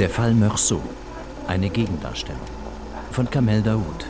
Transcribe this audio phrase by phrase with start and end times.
[0.00, 0.80] Der Fall Meursault.
[1.46, 2.40] Eine Gegendarstellung.
[3.10, 4.06] Von Kamel Daoud.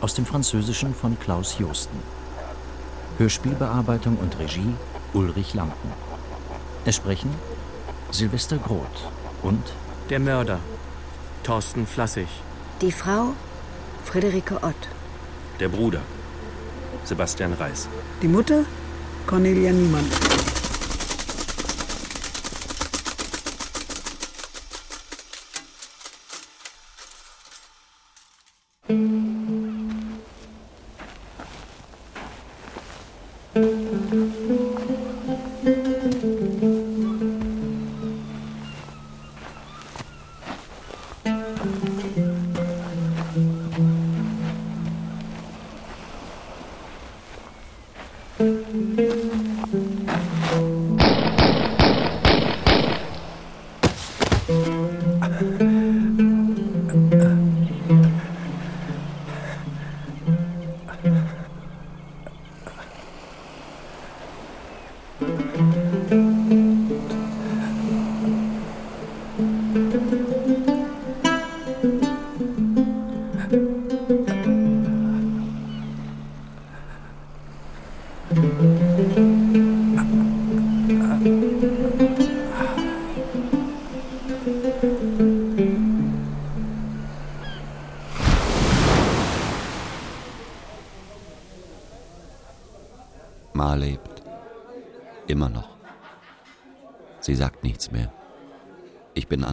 [0.00, 1.98] Aus dem Französischen von Klaus Josten.
[3.18, 4.72] Hörspielbearbeitung und Regie
[5.12, 5.92] Ulrich Lampen.
[6.86, 7.28] Es sprechen
[8.10, 9.10] Silvester Groth
[9.42, 9.62] und
[10.08, 10.60] Der Mörder
[11.42, 12.28] Thorsten Flassig.
[12.80, 13.34] Die Frau
[14.02, 14.88] Friederike Ott.
[15.60, 16.00] Der Bruder
[17.04, 17.86] Sebastian Reis.
[18.22, 18.64] Die Mutter
[19.26, 20.06] Cornelia Niemann.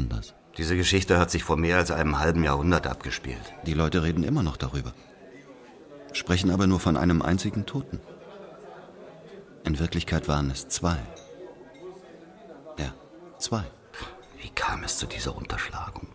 [0.01, 0.33] Anders.
[0.57, 3.53] Diese Geschichte hat sich vor mehr als einem halben Jahrhundert abgespielt.
[3.65, 4.93] Die Leute reden immer noch darüber.
[6.13, 7.99] Sprechen aber nur von einem einzigen Toten.
[9.63, 10.97] In Wirklichkeit waren es zwei.
[12.77, 12.93] Ja,
[13.37, 13.63] zwei.
[14.41, 16.07] Wie kam es zu dieser Unterschlagung?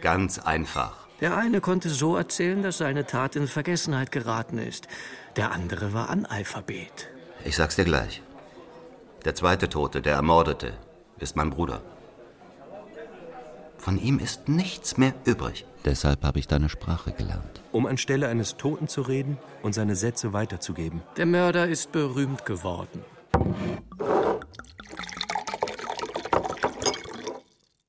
[0.00, 0.94] Ganz einfach.
[1.20, 4.88] Der eine konnte so erzählen, dass seine Tat in Vergessenheit geraten ist.
[5.36, 7.08] Der andere war Analphabet.
[7.44, 8.22] Ich sag's dir gleich.
[9.24, 10.72] Der zweite Tote, der Ermordete,
[11.18, 11.82] ist mein Bruder.
[13.82, 15.66] Von ihm ist nichts mehr übrig.
[15.84, 17.64] Deshalb habe ich deine Sprache gelernt.
[17.72, 21.02] Um anstelle eines Toten zu reden und seine Sätze weiterzugeben.
[21.16, 23.04] Der Mörder ist berühmt geworden.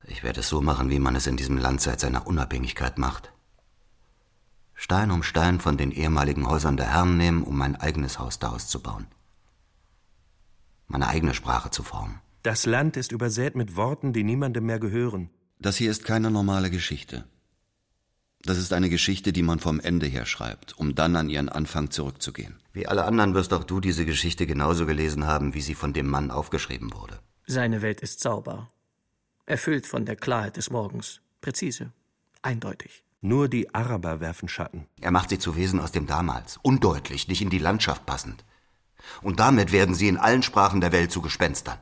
[0.08, 3.32] Ich werde es so machen, wie man es in diesem Land seit seiner Unabhängigkeit macht.
[4.74, 8.66] Stein um Stein von den ehemaligen Häusern der Herren nehmen, um mein eigenes Haus daraus
[8.66, 9.06] zu bauen.
[10.88, 12.18] Meine eigene Sprache zu formen.
[12.42, 15.30] Das Land ist übersät mit Worten, die niemandem mehr gehören.
[15.58, 17.24] Das hier ist keine normale Geschichte.
[18.42, 21.90] Das ist eine Geschichte, die man vom Ende her schreibt, um dann an ihren Anfang
[21.90, 22.56] zurückzugehen.
[22.74, 26.08] Wie alle anderen wirst auch du diese Geschichte genauso gelesen haben, wie sie von dem
[26.08, 27.18] Mann aufgeschrieben wurde.
[27.46, 28.68] Seine Welt ist sauber.
[29.46, 31.20] Erfüllt von der Klarheit des Morgens.
[31.40, 31.92] Präzise.
[32.42, 33.02] Eindeutig.
[33.22, 34.86] Nur die Araber werfen Schatten.
[35.00, 36.58] Er macht sie zu Wesen aus dem Damals.
[36.62, 38.44] Undeutlich, nicht in die Landschaft passend.
[39.22, 41.78] Und damit werden sie in allen Sprachen der Welt zu Gespenstern.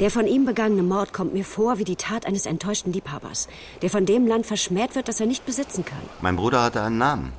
[0.00, 3.46] Der von ihm begangene Mord kommt mir vor wie die Tat eines enttäuschten Liebhabers,
[3.80, 6.02] der von dem Land verschmäht wird, das er nicht besitzen kann.
[6.20, 7.32] Mein Bruder hatte einen Namen.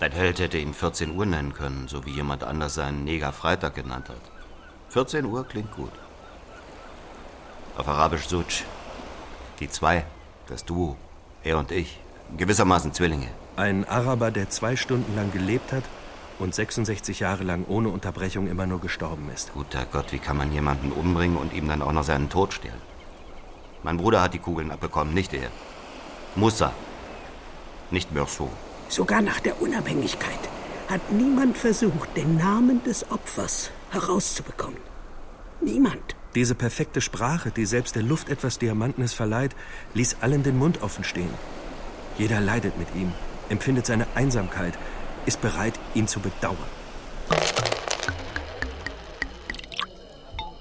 [0.00, 3.76] Dein Held hätte ihn 14 Uhr nennen können, so wie jemand anders seinen Neger Freitag
[3.76, 4.20] genannt hat.
[4.88, 5.92] 14 Uhr klingt gut.
[7.76, 8.64] Auf Arabisch Suj.
[9.60, 10.04] Die zwei,
[10.48, 10.96] das Duo,
[11.44, 12.00] er und ich,
[12.36, 13.28] gewissermaßen Zwillinge.
[13.54, 15.84] Ein Araber, der zwei Stunden lang gelebt hat
[16.40, 19.52] und 66 Jahre lang ohne Unterbrechung immer nur gestorben ist.
[19.52, 22.80] Guter Gott, wie kann man jemanden umbringen und ihm dann auch noch seinen Tod stehlen?
[23.82, 25.50] Mein Bruder hat die Kugeln abbekommen, nicht er.
[26.36, 26.72] Musa.
[27.90, 28.50] Nicht Meursault.
[28.88, 30.48] Sogar nach der Unabhängigkeit
[30.88, 34.78] hat niemand versucht, den Namen des Opfers herauszubekommen.
[35.60, 36.16] Niemand.
[36.34, 39.54] Diese perfekte Sprache, die selbst der Luft etwas Diamantenes verleiht,
[39.94, 41.34] ließ allen den Mund offen stehen.
[42.18, 43.12] Jeder leidet mit ihm,
[43.48, 44.78] empfindet seine Einsamkeit,
[45.26, 46.56] ist bereit, ihn zu bedauern.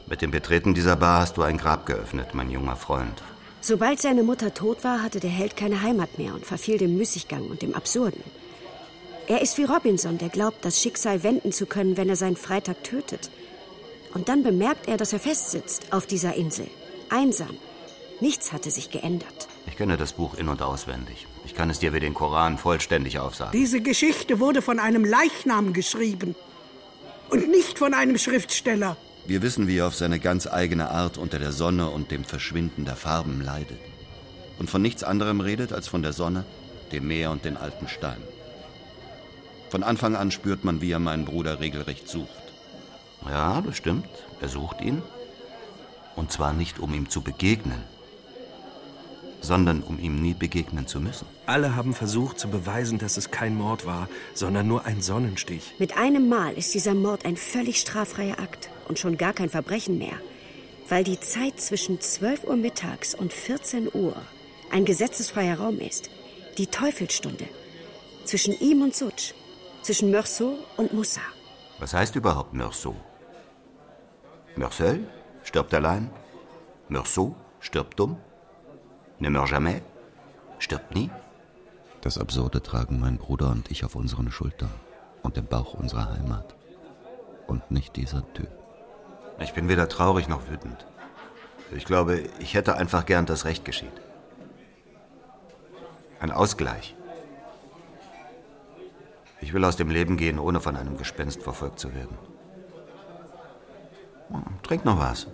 [0.07, 3.21] Mit dem Betreten dieser Bar hast du ein Grab geöffnet, mein junger Freund.
[3.61, 7.47] Sobald seine Mutter tot war, hatte der Held keine Heimat mehr und verfiel dem Müßiggang
[7.47, 8.23] und dem Absurden.
[9.27, 12.83] Er ist wie Robinson, der glaubt, das Schicksal wenden zu können, wenn er seinen Freitag
[12.83, 13.29] tötet.
[14.13, 16.67] Und dann bemerkt er, dass er festsitzt auf dieser Insel.
[17.09, 17.55] Einsam.
[18.21, 19.47] Nichts hatte sich geändert.
[19.67, 21.27] Ich kenne das Buch in- und auswendig.
[21.45, 23.51] Ich kann es dir wie den Koran vollständig aufsagen.
[23.59, 26.35] Diese Geschichte wurde von einem Leichnam geschrieben
[27.29, 28.97] und nicht von einem Schriftsteller.
[29.25, 32.85] Wir wissen, wie er auf seine ganz eigene Art unter der Sonne und dem Verschwinden
[32.85, 33.79] der Farben leidet.
[34.57, 36.45] Und von nichts anderem redet als von der Sonne,
[36.91, 38.23] dem Meer und den alten Steinen.
[39.69, 42.29] Von Anfang an spürt man, wie er meinen Bruder regelrecht sucht.
[43.29, 44.09] Ja, das stimmt.
[44.41, 45.03] Er sucht ihn.
[46.15, 47.83] Und zwar nicht, um ihm zu begegnen,
[49.41, 51.25] sondern um ihm nie begegnen zu müssen.
[51.45, 55.73] Alle haben versucht zu beweisen, dass es kein Mord war, sondern nur ein Sonnenstich.
[55.79, 59.97] Mit einem Mal ist dieser Mord ein völlig straffreier Akt und schon gar kein Verbrechen
[59.97, 60.19] mehr,
[60.87, 64.15] weil die Zeit zwischen 12 Uhr mittags und 14 Uhr
[64.71, 66.09] ein gesetzesfreier Raum ist.
[66.57, 67.45] Die Teufelsstunde.
[68.25, 69.33] Zwischen ihm und Sutsch.
[69.81, 71.21] Zwischen Meursault und Moussa.
[71.79, 72.97] Was heißt überhaupt Meursault?
[74.55, 74.99] Meursault
[75.43, 76.11] stirbt allein.
[76.89, 78.17] Meursault stirbt dumm.
[79.19, 79.81] Ne meurt jamais
[80.59, 81.09] stirbt nie.
[82.01, 84.71] Das Absurde tragen mein Bruder und ich auf unseren Schultern
[85.23, 86.55] und im Bauch unserer Heimat.
[87.47, 88.49] Und nicht dieser Typ.
[89.39, 90.85] Ich bin weder traurig noch wütend.
[91.75, 93.91] Ich glaube, ich hätte einfach gern, dass Recht geschieht.
[96.19, 96.95] Ein Ausgleich.
[99.41, 102.17] Ich will aus dem Leben gehen, ohne von einem Gespenst verfolgt zu werden.
[104.63, 105.27] Trink noch was.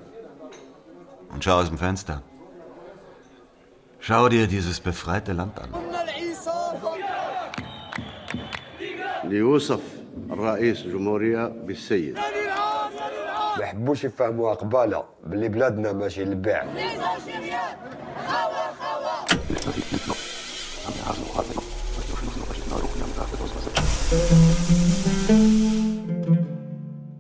[1.30, 2.24] Und schau aus dem Fenster.
[4.05, 5.71] Schau dir dieses befreite Land an.
[9.25, 9.81] ليوصف
[10.31, 12.15] الرئيس الجمهورية بالسيد
[13.59, 16.65] ما يحبوش يفهموها قبالة بلي بلادنا ماشي للبيع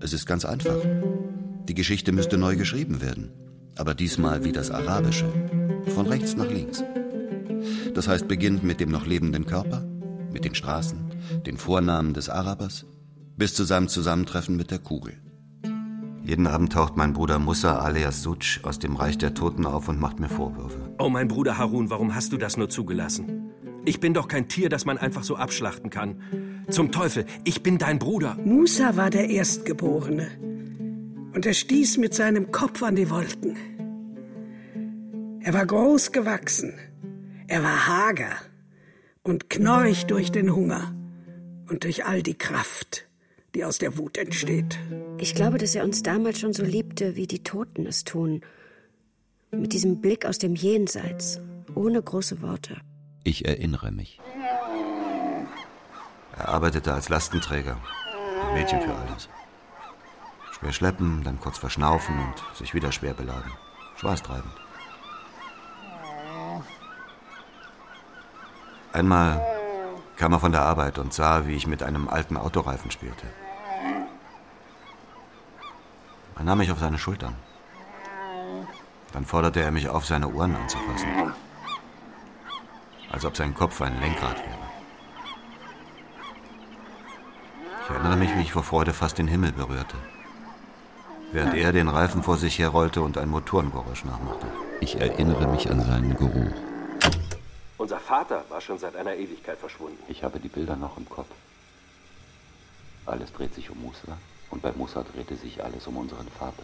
[0.00, 0.80] Es ist ganz einfach.
[1.68, 3.32] Die Geschichte müsste neu geschrieben werden.
[3.76, 5.26] Aber diesmal wie das Arabische.
[5.93, 6.83] Von rechts nach links.
[7.93, 9.85] Das heißt, beginnt mit dem noch lebenden Körper,
[10.31, 10.99] mit den Straßen,
[11.45, 12.85] den Vornamen des Arabers,
[13.37, 15.13] bis zu seinem Zusammentreffen mit der Kugel.
[16.23, 19.99] Jeden Abend taucht mein Bruder Musa alias Sutsch aus dem Reich der Toten auf und
[19.99, 20.93] macht mir Vorwürfe.
[20.97, 23.51] Oh, mein Bruder Harun, warum hast du das nur zugelassen?
[23.85, 26.65] Ich bin doch kein Tier, das man einfach so abschlachten kann.
[26.69, 28.37] Zum Teufel, ich bin dein Bruder.
[28.43, 30.27] Musa war der Erstgeborene.
[31.35, 33.55] Und er stieß mit seinem Kopf an die Wolken.
[35.45, 36.73] Er war groß gewachsen.
[37.47, 38.31] Er war hager
[39.21, 40.95] und knorrig durch den Hunger
[41.69, 43.05] und durch all die Kraft,
[43.53, 44.79] die aus der Wut entsteht.
[45.19, 48.41] Ich glaube, dass er uns damals schon so liebte, wie die Toten es tun.
[49.51, 51.39] Mit diesem Blick aus dem Jenseits,
[51.75, 52.81] ohne große Worte.
[53.23, 54.19] Ich erinnere mich.
[56.39, 57.79] Er arbeitete als Lastenträger.
[58.47, 59.29] Ein Mädchen für alles.
[60.53, 63.51] Schwer schleppen, dann kurz verschnaufen und sich wieder schwer beladen.
[63.97, 64.64] Schweißtreibend.
[68.95, 69.45] Einmal
[70.15, 73.25] kam er von der Arbeit und sah, wie ich mit einem alten Autoreifen spielte.
[76.37, 77.35] Er nahm mich auf seine Schultern.
[79.11, 81.09] Dann forderte er mich auf, seine Ohren anzufassen.
[83.11, 84.65] Als ob sein Kopf ein Lenkrad wäre.
[87.83, 89.97] Ich erinnere mich, wie ich vor Freude fast den Himmel berührte.
[91.33, 94.47] Während er den Reifen vor sich herrollte und ein Motorengeräusch nachmachte.
[94.79, 96.74] Ich erinnere mich an seinen Geruch.
[97.77, 100.01] Unser Vater war schon seit einer Ewigkeit verschwunden.
[100.07, 101.29] Ich habe die Bilder noch im Kopf.
[103.05, 104.17] Alles dreht sich um Musa
[104.49, 106.63] und bei Musa drehte sich alles um unseren Vater,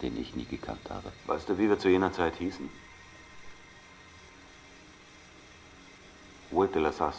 [0.00, 1.12] den ich nie gekannt habe.
[1.26, 2.70] Weißt du, wie wir zu jener Zeit hießen?
[6.52, 7.18] Oued de la Sasse.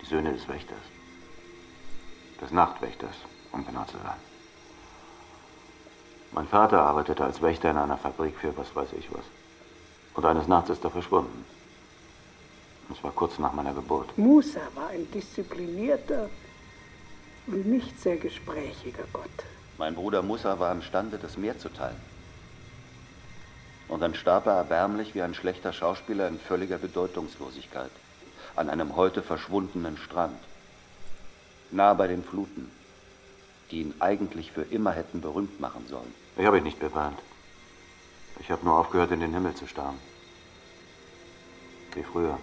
[0.00, 0.78] Die Söhne des Wächters.
[2.40, 3.16] Des Nachtwächters,
[3.50, 4.20] um genau zu sein.
[6.30, 9.24] Mein Vater arbeitete als Wächter in einer Fabrik für was weiß ich was.
[10.14, 11.44] Und eines Nachts ist er verschwunden.
[12.88, 14.16] Das war kurz nach meiner Geburt.
[14.16, 16.30] Musa war ein disziplinierter
[17.46, 19.24] und nicht sehr gesprächiger Gott.
[19.76, 22.00] Mein Bruder Musa war imstande, das Meer zu teilen.
[23.88, 27.90] Und dann starb er erbärmlich wie ein schlechter Schauspieler in völliger Bedeutungslosigkeit
[28.56, 30.38] an einem heute verschwundenen Strand,
[31.70, 32.70] nahe bei den Fluten,
[33.70, 36.12] die ihn eigentlich für immer hätten berühmt machen sollen.
[36.36, 37.18] Ich habe ihn nicht beweint.
[38.40, 39.98] Ich habe nur aufgehört, in den Himmel zu starren.
[41.94, 42.38] Wie früher.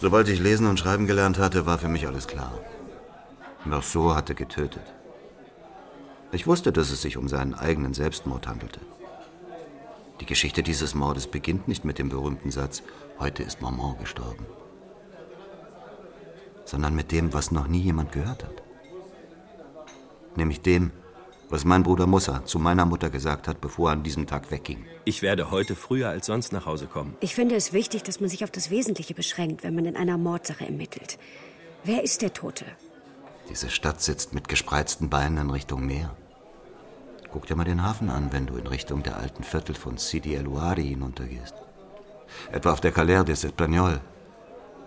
[0.00, 2.52] Sobald ich lesen und schreiben gelernt hatte, war für mich alles klar.
[3.66, 4.94] Meursault hatte getötet.
[6.32, 8.80] Ich wusste, dass es sich um seinen eigenen Selbstmord handelte.
[10.28, 12.82] Die Geschichte dieses Mordes beginnt nicht mit dem berühmten Satz,
[13.18, 14.44] heute ist Maman gestorben,
[16.66, 18.62] sondern mit dem, was noch nie jemand gehört hat.
[20.36, 20.90] Nämlich dem,
[21.48, 24.84] was mein Bruder Mussa zu meiner Mutter gesagt hat, bevor er an diesem Tag wegging.
[25.06, 27.16] Ich werde heute früher als sonst nach Hause kommen.
[27.20, 30.18] Ich finde es wichtig, dass man sich auf das Wesentliche beschränkt, wenn man in einer
[30.18, 31.18] Mordsache ermittelt.
[31.84, 32.66] Wer ist der Tote?
[33.48, 36.14] Diese Stadt sitzt mit gespreizten Beinen in Richtung Meer.
[37.30, 40.34] Guck dir mal den Hafen an, wenn du in Richtung der alten Viertel von Sidi
[40.34, 41.54] El Ouari hinuntergehst.
[42.50, 44.00] Etwa auf der Calère des Espagnols.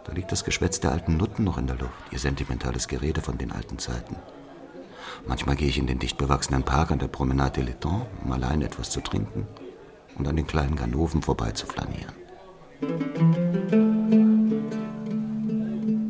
[0.06, 3.38] Da liegt das Geschwätz der alten Nutten noch in der Luft, ihr sentimentales Gerede von
[3.38, 4.16] den alten Zeiten.
[5.28, 8.64] Manchmal gehe ich in den dicht bewachsenen Park an der Promenade de l'Étang, um allein
[8.64, 9.48] etwas zu trinken
[10.18, 12.16] und an den kleinen Ganoven vorbei zu flanieren.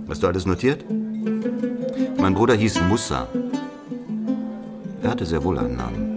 [0.08, 0.86] Hast du alles notiert?
[2.18, 3.28] Mein Bruder hieß Musa.
[5.04, 6.11] Er hatte sehr wohl einen Namen.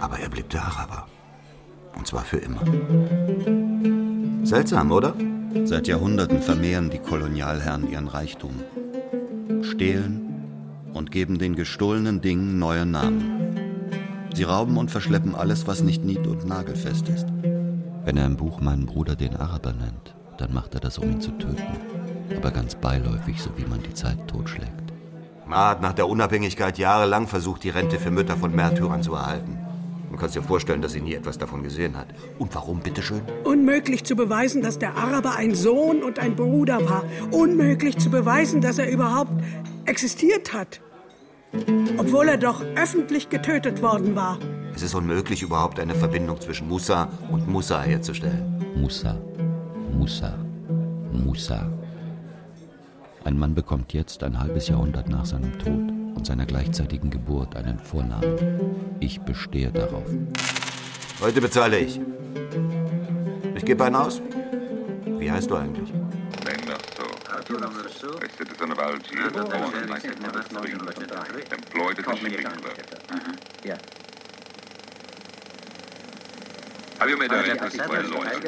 [0.00, 1.06] Aber er blieb der Araber.
[1.94, 2.62] Und zwar für immer.
[4.44, 5.14] Seltsam, oder?
[5.64, 8.54] Seit Jahrhunderten vermehren die Kolonialherren ihren Reichtum,
[9.62, 10.46] stehlen
[10.94, 14.28] und geben den gestohlenen Dingen neue Namen.
[14.34, 17.26] Sie rauben und verschleppen alles, was nicht nied- und nagelfest ist.
[18.04, 21.20] Wenn er im Buch meinen Bruder den Araber nennt, dann macht er das, um ihn
[21.20, 21.62] zu töten.
[22.36, 24.70] Aber ganz beiläufig, so wie man die Zeit totschlägt.
[25.46, 29.58] Ma hat nach der Unabhängigkeit jahrelang versucht, die Rente für Mütter von Märtyrern zu erhalten.
[30.10, 32.08] Man kann sich vorstellen, dass sie nie etwas davon gesehen hat.
[32.38, 33.22] Und warum, bitteschön?
[33.44, 37.04] Unmöglich zu beweisen, dass der Araber ein Sohn und ein Bruder war.
[37.30, 39.30] Unmöglich zu beweisen, dass er überhaupt
[39.84, 40.80] existiert hat.
[41.96, 44.38] Obwohl er doch öffentlich getötet worden war.
[44.74, 48.64] Es ist unmöglich, überhaupt eine Verbindung zwischen Musa und Musa herzustellen.
[48.76, 49.16] Musa,
[49.92, 50.36] Musa,
[51.12, 51.70] Musa.
[53.24, 57.78] Ein Mann bekommt jetzt, ein halbes Jahrhundert nach seinem Tod und seiner gleichzeitigen Geburt, einen
[57.78, 58.96] Vornamen.
[59.00, 60.04] Ich bestehe darauf.
[61.20, 62.00] Heute bezahle ich.
[63.54, 64.20] Ich gebe einen aus.
[65.18, 65.92] Wie heißt du eigentlich?
[67.32, 67.42] A
[68.36, 72.78] citizen of Algiers, born in 1903, employed as a shipping clerk.
[73.64, 73.78] Yeah.
[76.98, 78.40] Have you made arrangements for a lawyer?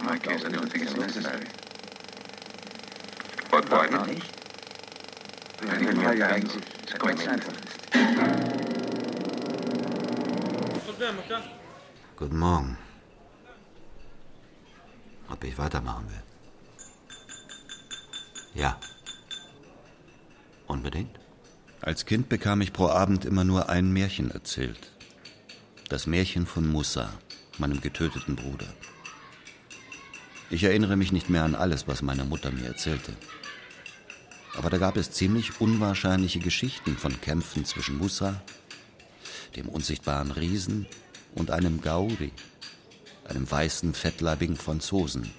[0.00, 1.46] In my case, I don't think it's necessary.
[3.50, 4.08] But why not?
[4.08, 4.24] Ja, ja, eigentlich.
[4.24, 4.28] Ist ganz
[5.34, 5.49] einfach.
[12.16, 12.78] Guten Morgen.
[15.28, 16.22] Ob ich weitermachen will?
[18.54, 18.78] Ja.
[20.66, 21.18] Unbedingt?
[21.82, 24.92] Als Kind bekam ich pro Abend immer nur ein Märchen erzählt.
[25.90, 27.10] Das Märchen von Musa,
[27.58, 28.66] meinem getöteten Bruder.
[30.48, 33.12] Ich erinnere mich nicht mehr an alles, was meine Mutter mir erzählte.
[34.60, 38.42] Aber da gab es ziemlich unwahrscheinliche Geschichten von Kämpfen zwischen Musa,
[39.56, 40.86] dem unsichtbaren Riesen,
[41.34, 42.30] und einem Gauri,
[43.26, 45.30] einem weißen, fettleibigen Franzosen,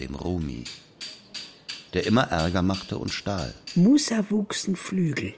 [0.00, 0.64] dem Rumi,
[1.92, 3.54] der immer Ärger machte und stahl.
[3.76, 5.34] Musa wuchsen Flügel.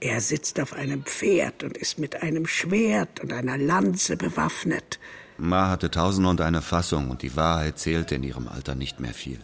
[0.00, 4.98] Er sitzt auf einem Pferd und ist mit einem Schwert und einer Lanze bewaffnet.
[5.38, 9.14] Ma hatte tausend und eine Fassung und die Wahrheit zählte in ihrem Alter nicht mehr
[9.14, 9.38] viel.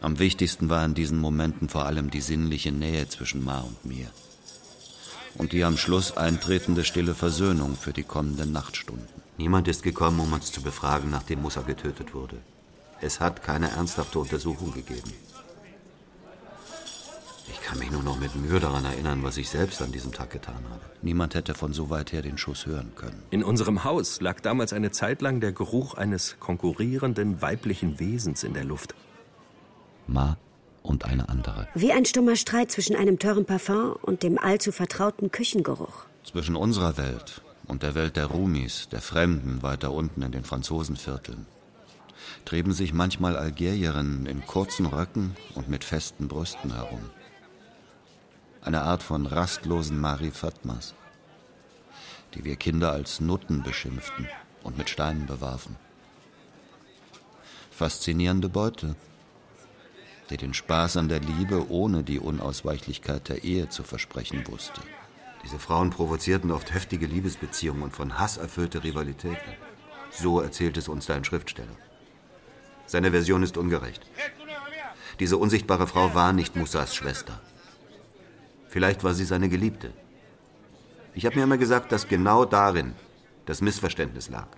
[0.00, 4.06] Am wichtigsten war in diesen Momenten vor allem die sinnliche Nähe zwischen Ma und mir.
[5.36, 9.08] Und die am Schluss eintretende stille Versöhnung für die kommenden Nachtstunden.
[9.36, 12.38] Niemand ist gekommen, um uns zu befragen, nachdem Musa getötet wurde.
[13.00, 15.12] Es hat keine ernsthafte Untersuchung gegeben.
[17.50, 20.30] Ich kann mich nur noch mit Mühe daran erinnern, was ich selbst an diesem Tag
[20.30, 20.80] getan habe.
[21.02, 23.22] Niemand hätte von so weit her den Schuss hören können.
[23.30, 28.54] In unserem Haus lag damals eine Zeit lang der Geruch eines konkurrierenden weiblichen Wesens in
[28.54, 28.94] der Luft.
[30.08, 30.36] Ma
[30.82, 31.68] und eine andere.
[31.74, 36.06] Wie ein stummer Streit zwischen einem teuren Parfum und dem allzu vertrauten Küchengeruch.
[36.24, 41.46] Zwischen unserer Welt und der Welt der Rumis, der Fremden weiter unten in den Franzosenvierteln,
[42.44, 47.10] trieben sich manchmal Algerierinnen in kurzen Röcken und mit festen Brüsten herum.
[48.62, 50.94] Eine Art von rastlosen Marie Fatmas,
[52.34, 54.26] die wir Kinder als Nutten beschimpften
[54.62, 55.76] und mit Steinen bewarfen.
[57.70, 58.96] Faszinierende Beute,
[60.30, 64.80] die den Spaß an der Liebe ohne die Unausweichlichkeit der Ehe zu versprechen wusste.
[65.44, 69.52] Diese Frauen provozierten oft heftige Liebesbeziehungen und von Hass erfüllte Rivalitäten.
[70.10, 71.76] So erzählt es uns dein Schriftsteller.
[72.86, 74.04] Seine Version ist ungerecht.
[75.20, 77.40] Diese unsichtbare Frau war nicht Musas Schwester.
[78.68, 79.92] Vielleicht war sie seine Geliebte.
[81.14, 82.94] Ich habe mir immer gesagt, dass genau darin
[83.46, 84.48] das Missverständnis lag.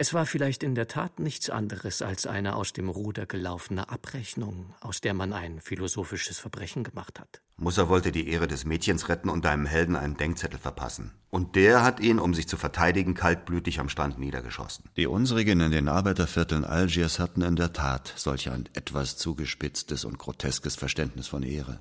[0.00, 4.72] Es war vielleicht in der Tat nichts anderes als eine aus dem Ruder gelaufene Abrechnung,
[4.80, 7.42] aus der man ein philosophisches Verbrechen gemacht hat.
[7.56, 11.10] Musa wollte die Ehre des Mädchens retten und deinem Helden einen Denkzettel verpassen.
[11.30, 14.84] Und der hat ihn, um sich zu verteidigen, kaltblütig am Strand niedergeschossen.
[14.96, 20.16] Die unsrigen in den Arbeitervierteln Algiers hatten in der Tat solch ein etwas zugespitztes und
[20.16, 21.80] groteskes Verständnis von Ehre.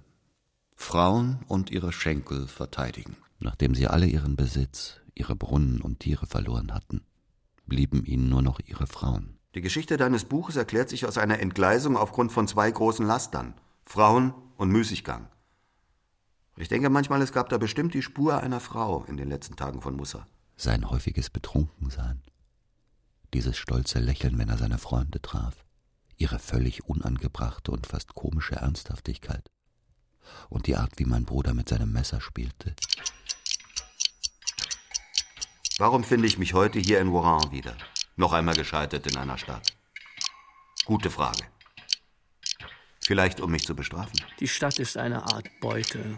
[0.75, 3.15] Frauen und ihre Schenkel verteidigen.
[3.37, 7.03] Nachdem sie alle ihren Besitz, ihre Brunnen und Tiere verloren hatten,
[7.67, 9.37] blieben ihnen nur noch ihre Frauen.
[9.55, 13.53] Die Geschichte deines Buches erklärt sich aus einer Entgleisung aufgrund von zwei großen Lastern:
[13.85, 15.27] Frauen und Müßiggang.
[16.57, 19.81] Ich denke manchmal, es gab da bestimmt die Spur einer Frau in den letzten Tagen
[19.81, 20.27] von Mussa.
[20.55, 22.23] Sein häufiges Betrunkensein,
[23.33, 25.65] dieses stolze Lächeln, wenn er seine Freunde traf,
[26.17, 29.51] ihre völlig unangebrachte und fast komische Ernsthaftigkeit
[30.49, 32.75] und die Art, wie mein Bruder mit seinem Messer spielte.
[35.79, 37.77] Warum finde ich mich heute hier in Oran wieder?
[38.15, 39.77] Noch einmal gescheitert in einer Stadt.
[40.85, 41.43] Gute Frage.
[42.99, 44.19] Vielleicht, um mich zu bestrafen.
[44.39, 46.17] Die Stadt ist eine Art Beute.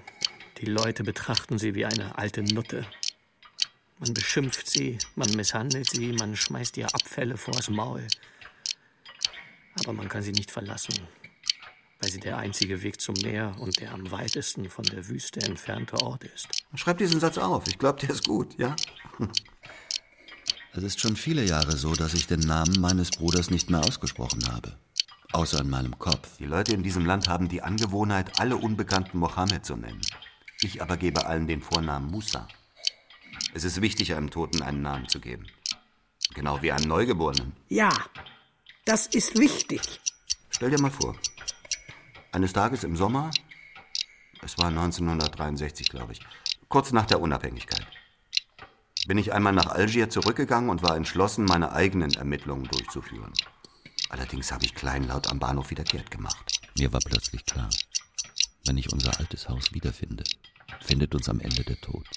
[0.59, 2.87] Die Leute betrachten sie wie eine alte Nutte.
[3.99, 8.07] Man beschimpft sie, man misshandelt sie, man schmeißt ihr Abfälle vors Maul.
[9.81, 11.05] Aber man kann sie nicht verlassen,
[11.99, 16.01] weil sie der einzige Weg zum Meer und der am weitesten von der Wüste entfernte
[16.01, 16.47] Ort ist.
[16.75, 17.67] Schreib diesen Satz auf.
[17.67, 18.75] Ich glaube, der ist gut, ja?
[20.73, 24.47] Es ist schon viele Jahre so, dass ich den Namen meines Bruders nicht mehr ausgesprochen
[24.51, 24.77] habe.
[25.31, 26.37] Außer in meinem Kopf.
[26.37, 30.01] Die Leute in diesem Land haben die Angewohnheit, alle Unbekannten Mohammed zu nennen.
[30.61, 32.47] Ich aber gebe allen den Vornamen Musa.
[33.53, 35.47] Es ist wichtig, einem Toten einen Namen zu geben.
[36.33, 37.53] Genau wie einem Neugeborenen.
[37.67, 37.91] Ja,
[38.85, 39.81] das ist wichtig.
[40.49, 41.15] Stell dir mal vor,
[42.31, 43.31] eines Tages im Sommer,
[44.41, 46.19] es war 1963, glaube ich,
[46.67, 47.85] kurz nach der Unabhängigkeit,
[49.07, 53.33] bin ich einmal nach Algier zurückgegangen und war entschlossen, meine eigenen Ermittlungen durchzuführen.
[54.09, 56.61] Allerdings habe ich kleinlaut am Bahnhof wieder kehrt gemacht.
[56.77, 57.69] Mir war plötzlich klar,
[58.65, 60.23] wenn ich unser altes Haus wiederfinde,
[60.81, 62.07] findet uns am Ende der Tod.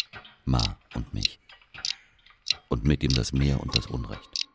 [0.45, 1.39] Ma und mich.
[2.69, 4.49] Und mit ihm das Meer und das Unrecht.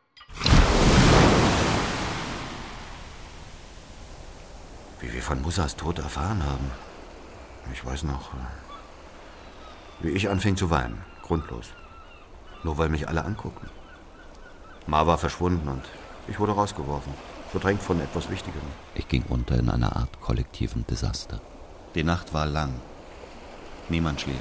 [5.00, 6.72] Wie wir von Musas Tod erfahren haben.
[7.72, 8.32] Ich weiß noch,
[10.00, 11.04] wie ich anfing zu weinen.
[11.22, 11.68] Grundlos.
[12.64, 13.70] Nur weil mich alle anguckten.
[14.88, 15.84] Ma war verschwunden und
[16.28, 17.14] ich wurde rausgeworfen.
[17.52, 18.68] Verdrängt von etwas Wichtigerem.
[18.96, 21.40] Ich ging unter in einer Art kollektiven Desaster.
[21.96, 22.74] Die Nacht war lang.
[23.90, 24.36] Niemand schlief.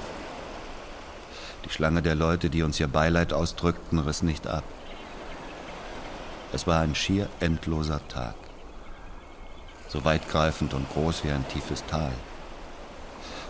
[1.65, 4.65] Die Schlange der Leute, die uns ihr Beileid ausdrückten, riss nicht ab.
[6.53, 8.35] Es war ein schier endloser Tag.
[9.89, 12.13] So weitgreifend und groß wie ein tiefes Tal.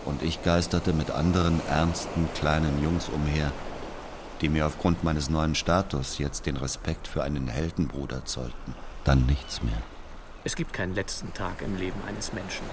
[0.05, 3.51] Und ich geisterte mit anderen ernsten kleinen Jungs umher,
[4.41, 8.75] die mir aufgrund meines neuen Status jetzt den Respekt für einen Heldenbruder zollten.
[9.03, 9.81] Dann nichts mehr.
[10.43, 12.65] Es gibt keinen letzten Tag im Leben eines Menschen.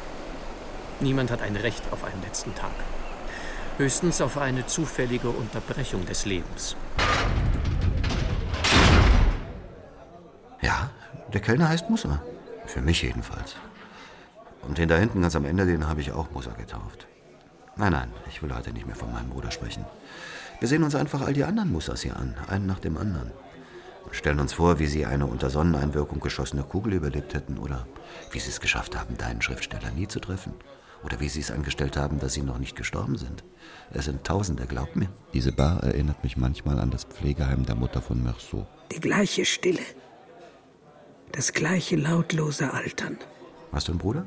[1.00, 2.70] Niemand hat ein Recht auf einen letzten Tag.
[3.78, 6.76] Höchstens auf eine zufällige Unterbrechung des Lebens.
[10.60, 10.90] Ja,
[11.32, 12.22] der Kellner heißt Musa.
[12.66, 13.56] Für mich jedenfalls.
[14.62, 17.06] Und den da hinten ganz am Ende, den habe ich auch Musa getauft.
[17.76, 19.84] Nein, nein, ich will heute nicht mehr von meinem Bruder sprechen.
[20.60, 23.32] Wir sehen uns einfach all die anderen Musas hier an, einen nach dem anderen.
[24.04, 27.86] Und stellen uns vor, wie sie eine unter Sonneneinwirkung geschossene Kugel überlebt hätten oder
[28.30, 30.54] wie sie es geschafft haben, deinen Schriftsteller nie zu treffen.
[31.02, 33.44] Oder wie sie es angestellt haben, dass sie noch nicht gestorben sind.
[33.92, 35.08] Es sind Tausende, glaub mir.
[35.34, 38.66] Diese Bar erinnert mich manchmal an das Pflegeheim der Mutter von Meursault.
[38.90, 39.82] Die gleiche Stille.
[41.34, 43.18] Das gleiche lautlose Altern.
[43.72, 44.24] Hast du einen Bruder?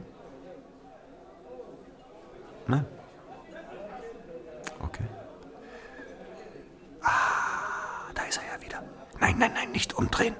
[2.67, 2.85] Nein.
[4.81, 5.05] Okay.
[7.01, 8.83] Ah, da ist er ja wieder.
[9.21, 10.35] Nein, nein, nein, nicht umdrehen.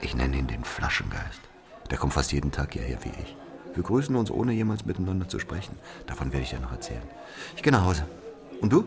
[0.00, 1.40] Ich nenne ihn den Flaschengeist.
[1.90, 3.36] Der kommt fast jeden Tag hierher wie ich.
[3.74, 5.76] Wir grüßen uns, ohne jemals miteinander zu sprechen.
[6.06, 7.02] Davon werde ich dir noch erzählen.
[7.56, 8.06] Ich gehe nach Hause.
[8.60, 8.86] Und du?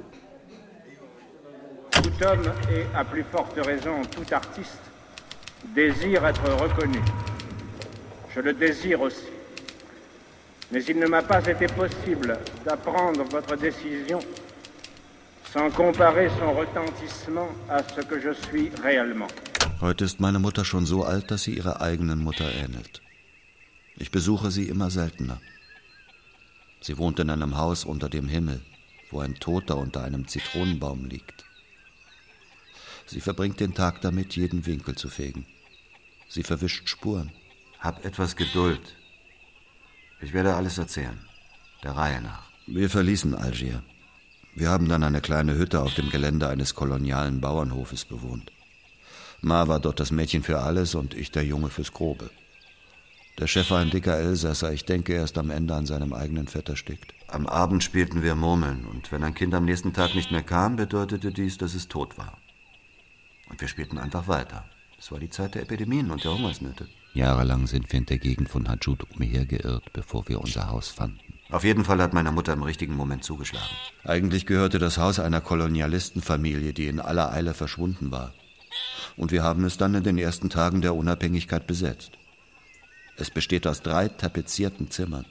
[1.92, 4.95] Tout homme et à plus forte raison tout artiste
[5.74, 7.00] désire être reconnu.
[8.34, 9.30] Je le désire aussi.
[10.72, 14.20] Mais il ne m'a pas été possible d'apprendre votre décision
[15.54, 19.28] sans comparer son retentissement à ce que je suis réellement.
[19.82, 23.02] Heute ist meine Mutter schon so alt, dass sie ihrer eigenen Mutter ähnelt.
[23.98, 25.40] Ich besuche sie immer seltener.
[26.82, 28.62] Sie wohnt in einem Haus unter dem Himmel,
[29.12, 31.46] wo ein Toter unter einem Zitronenbaum liegt.
[33.06, 35.46] Sie verbringt den Tag damit, jeden Winkel zu fegen.
[36.28, 37.32] Sie verwischt Spuren.
[37.80, 38.96] Hab etwas Geduld.
[40.22, 41.20] Ich werde alles erzählen.
[41.84, 42.44] Der Reihe nach.
[42.68, 43.84] Wir verließen Algier.
[44.56, 48.52] Wir haben dann eine kleine Hütte auf dem Gelände eines kolonialen Bauernhofes bewohnt.
[49.42, 52.32] Ma war dort das Mädchen für alles und ich der Junge fürs Grobe.
[53.38, 54.72] Der Chef war ein dicker Elsässer.
[54.72, 57.14] Ich denke, er ist am Ende an seinem eigenen Fett erstickt.
[57.28, 60.78] Am Abend spielten wir Murmeln und wenn ein Kind am nächsten Tag nicht mehr kam,
[60.78, 62.38] bedeutete dies, dass es tot war.
[63.50, 64.66] Und wir spielten einfach weiter.
[65.06, 66.88] Es war die Zeit der Epidemien und der Hungersnöte.
[67.14, 71.20] Jahrelang sind wir in der Gegend von Hajut umhergeirrt, bevor wir unser Haus fanden.
[71.52, 73.70] Auf jeden Fall hat meine Mutter im richtigen Moment zugeschlagen.
[74.04, 78.34] Eigentlich gehörte das Haus einer Kolonialistenfamilie, die in aller Eile verschwunden war.
[79.16, 82.14] Und wir haben es dann in den ersten Tagen der Unabhängigkeit besetzt.
[83.16, 85.28] Es besteht aus drei tapezierten Zimmern.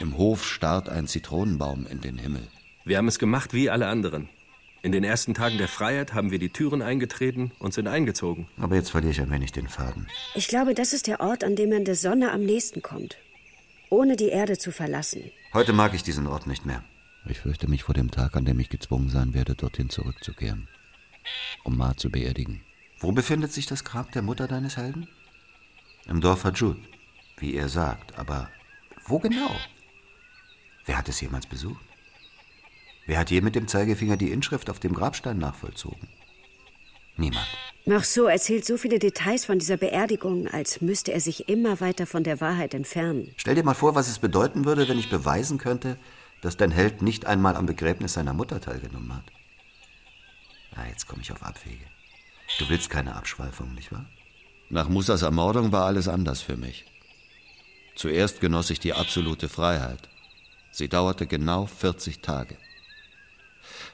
[0.00, 2.48] Im Hof starrt ein Zitronenbaum in den Himmel.
[2.86, 4.30] Wir haben es gemacht wie alle anderen.
[4.84, 8.48] In den ersten Tagen der Freiheit haben wir die Türen eingetreten und sind eingezogen.
[8.60, 10.08] Aber jetzt verliere ich ein wenig den Faden.
[10.34, 13.16] Ich glaube, das ist der Ort, an dem man der Sonne am nächsten kommt.
[13.88, 15.30] Ohne die Erde zu verlassen.
[15.54, 16.84] Heute mag ich diesen Ort nicht mehr.
[17.26, 20.68] Ich fürchte mich vor dem Tag, an dem ich gezwungen sein werde, dorthin zurückzukehren.
[21.62, 22.60] Um Ma zu beerdigen.
[22.98, 25.08] Wo befindet sich das Grab der Mutter deines Helden?
[26.06, 26.76] Im Dorf Hajud,
[27.38, 28.18] wie er sagt.
[28.18, 28.50] Aber
[29.06, 29.56] wo genau?
[30.84, 31.83] Wer hat es jemals besucht?
[33.06, 36.08] Wer hat je mit dem Zeigefinger die Inschrift auf dem Grabstein nachvollzogen?
[37.16, 37.46] Niemand.
[37.86, 42.24] Marceau erzählt so viele Details von dieser Beerdigung, als müsste er sich immer weiter von
[42.24, 43.34] der Wahrheit entfernen.
[43.36, 45.98] Stell dir mal vor, was es bedeuten würde, wenn ich beweisen könnte,
[46.40, 49.24] dass dein Held nicht einmal am Begräbnis seiner Mutter teilgenommen hat.
[50.74, 51.84] Ah, jetzt komme ich auf Abwege.
[52.58, 54.06] Du willst keine Abschweifung, nicht wahr?
[54.70, 56.86] Nach Musas Ermordung war alles anders für mich.
[57.96, 60.08] Zuerst genoss ich die absolute Freiheit.
[60.72, 62.56] Sie dauerte genau 40 Tage.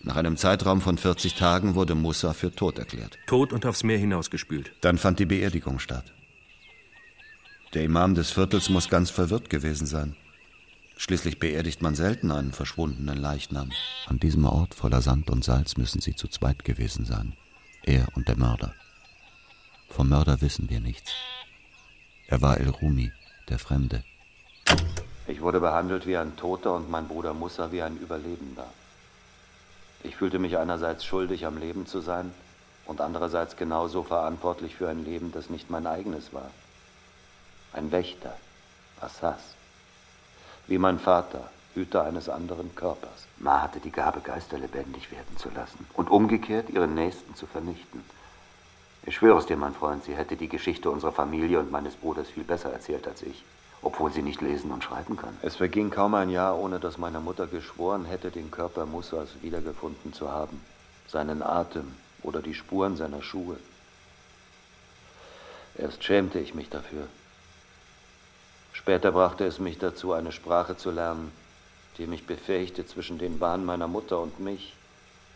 [0.02, 3.18] Nach einem Zeitraum von 40 Tagen wurde Musa für tot erklärt.
[3.26, 4.72] Tot und aufs Meer hinausgespült.
[4.80, 6.12] Dann fand die Beerdigung statt.
[7.74, 10.16] Der Imam des Viertels muss ganz verwirrt gewesen sein.
[10.96, 13.70] Schließlich beerdigt man selten einen verschwundenen Leichnam.
[14.06, 17.34] An diesem Ort voller Sand und Salz müssen sie zu zweit gewesen sein.
[17.84, 18.74] Er und der Mörder.
[19.88, 21.12] Vom Mörder wissen wir nichts.
[22.26, 23.12] Er war El Rumi,
[23.48, 24.04] der Fremde.
[25.26, 28.66] Ich wurde behandelt wie ein Toter und mein Bruder Musa wie ein Überlebender.
[30.02, 32.32] Ich fühlte mich einerseits schuldig, am Leben zu sein
[32.86, 36.50] und andererseits genauso verantwortlich für ein Leben, das nicht mein eigenes war.
[37.72, 38.36] Ein Wächter,
[39.00, 39.40] Assas.
[40.66, 43.26] Wie mein Vater, Hüter eines anderen Körpers.
[43.38, 48.04] Ma hatte die Gabe, Geister lebendig werden zu lassen und umgekehrt ihren Nächsten zu vernichten.
[49.04, 52.28] Ich schwöre es dir, mein Freund, sie hätte die Geschichte unserer Familie und meines Bruders
[52.28, 53.44] viel besser erzählt als ich
[53.82, 55.36] obwohl sie nicht lesen und schreiben kann.
[55.42, 60.12] Es verging kaum ein Jahr, ohne dass meine Mutter geschworen hätte, den Körper Musas wiedergefunden
[60.12, 60.60] zu haben,
[61.08, 63.56] seinen Atem oder die Spuren seiner Schuhe.
[65.76, 67.06] Erst schämte ich mich dafür.
[68.72, 71.32] Später brachte es mich dazu, eine Sprache zu lernen,
[71.96, 74.74] die mich befähigte, zwischen den Bahnen meiner Mutter und mich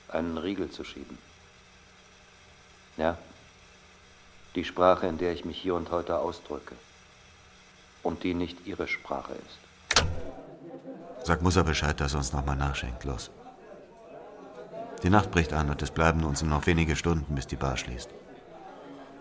[0.09, 1.18] einen Riegel zu schieben.
[2.96, 3.16] Ja,
[4.54, 6.74] die Sprache, in der ich mich hier und heute ausdrücke
[8.05, 10.05] und die nicht ihre Sprache ist.
[11.25, 13.05] Sag Musa Bescheid, dass er uns nochmal nachschenkt.
[13.05, 13.31] Los.
[15.03, 17.77] Die Nacht bricht an und es bleiben uns nur noch wenige Stunden, bis die Bar
[17.77, 18.11] schließt.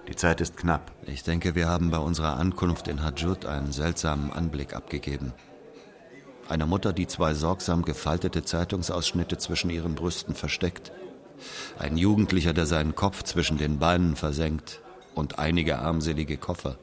[0.08, 0.92] Die Zeit ist knapp.
[1.06, 5.34] Ich denke, wir haben bei unserer Ankunft in Hajut einen seltsamen Anblick abgegeben.
[6.50, 10.92] Eine Mutter, die zwei sorgsam gefaltete Zeitungsausschnitte zwischen ihren Brüsten versteckt.
[11.80, 14.82] Ein Jugendlicher, der seinen Kopf zwischen den Beinen versenkt.
[15.16, 16.78] Und einige armselige Koffer.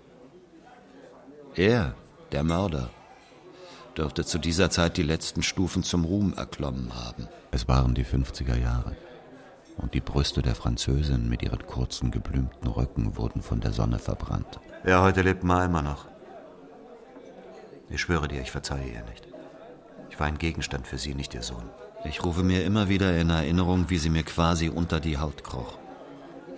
[1.57, 1.95] Er,
[2.31, 2.91] der Mörder,
[3.97, 7.27] dürfte zu dieser Zeit die letzten Stufen zum Ruhm erklommen haben.
[7.51, 8.97] Es waren die 50er Jahre.
[9.77, 14.61] Und die Brüste der Französin mit ihren kurzen, geblümten Röcken wurden von der Sonne verbrannt.
[14.85, 16.07] Ja, heute lebt Ma immer noch.
[17.89, 19.27] Ich schwöre dir, ich verzeihe ihr nicht.
[20.09, 21.69] Ich war ein Gegenstand für sie, nicht ihr Sohn.
[22.05, 25.79] Ich rufe mir immer wieder in Erinnerung, wie sie mir quasi unter die Haut kroch.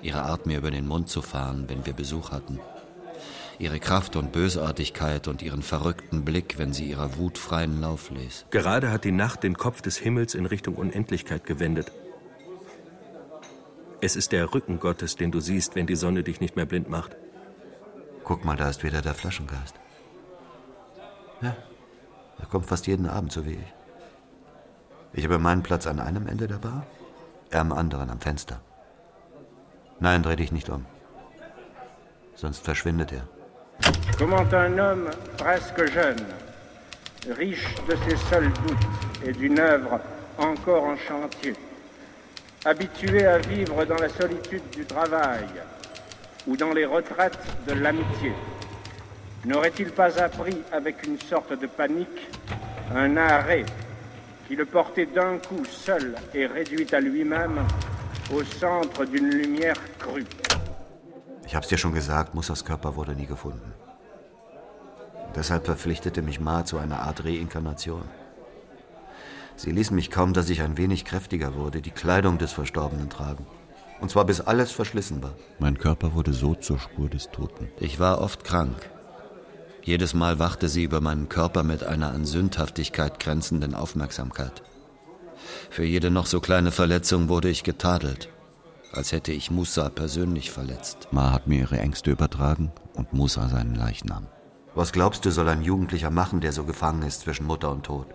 [0.02, 2.60] Ihre Art, mir über den Mund zu fahren, wenn wir Besuch hatten
[3.58, 8.46] ihre Kraft und Bösartigkeit und ihren verrückten Blick, wenn sie ihrer Wut freien Lauf ließ.
[8.50, 11.92] Gerade hat die Nacht den Kopf des Himmels in Richtung Unendlichkeit gewendet.
[14.00, 16.88] Es ist der Rücken Gottes, den du siehst, wenn die Sonne dich nicht mehr blind
[16.88, 17.16] macht.
[18.24, 19.74] Guck mal, da ist wieder der Flaschengeist.
[21.40, 21.56] Ja,
[22.38, 23.74] er kommt fast jeden Abend, so wie ich.
[25.12, 26.86] Ich habe meinen Platz an einem Ende der Bar,
[27.50, 28.60] er am anderen, am Fenster.
[30.00, 30.86] Nein, dreh dich nicht um.
[32.34, 33.28] Sonst verschwindet er.
[34.18, 36.24] Comment un homme presque jeune,
[37.30, 40.00] riche de ses seuls doutes et d'une œuvre
[40.38, 41.54] encore en chantier,
[42.64, 45.46] habitué à vivre dans la solitude du travail
[46.46, 48.32] ou dans les retraites de l'amitié,
[49.44, 52.30] n'aurait-il pas appris avec une sorte de panique
[52.94, 53.64] un arrêt
[54.46, 57.60] qui le portait d'un coup seul et réduit à lui-même
[58.32, 60.26] au centre d'une lumière crue?
[61.52, 63.74] Ich hab's dir schon gesagt, Mussas Körper wurde nie gefunden.
[65.36, 68.04] Deshalb verpflichtete mich Ma zu einer Art Reinkarnation.
[69.56, 73.44] Sie ließen mich kaum, dass ich ein wenig kräftiger wurde, die Kleidung des Verstorbenen tragen.
[74.00, 75.34] Und zwar bis alles verschlissen war.
[75.58, 77.68] Mein Körper wurde so zur Spur des Toten.
[77.78, 78.88] Ich war oft krank.
[79.82, 84.62] Jedes Mal wachte sie über meinen Körper mit einer an Sündhaftigkeit grenzenden Aufmerksamkeit.
[85.68, 88.31] Für jede noch so kleine Verletzung wurde ich getadelt.
[88.92, 91.08] Als hätte ich Musa persönlich verletzt.
[91.10, 94.26] Ma hat mir ihre Ängste übertragen und Musa seinen Leichnam.
[94.74, 98.06] Was glaubst du, soll ein Jugendlicher machen, der so gefangen ist zwischen Mutter und Tod?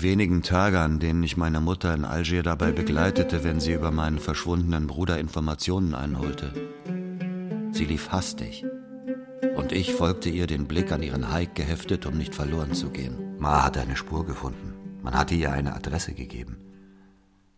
[0.00, 3.90] Die wenigen Tage, an denen ich meine Mutter in Algier dabei begleitete, wenn sie über
[3.90, 6.52] meinen verschwundenen Bruder Informationen einholte.
[7.72, 8.64] Sie lief hastig.
[9.56, 13.36] Und ich folgte ihr, den Blick an ihren Haik geheftet, um nicht verloren zu gehen.
[13.38, 14.74] Ma hatte eine Spur gefunden.
[15.02, 16.56] Man hatte ihr eine Adresse gegeben.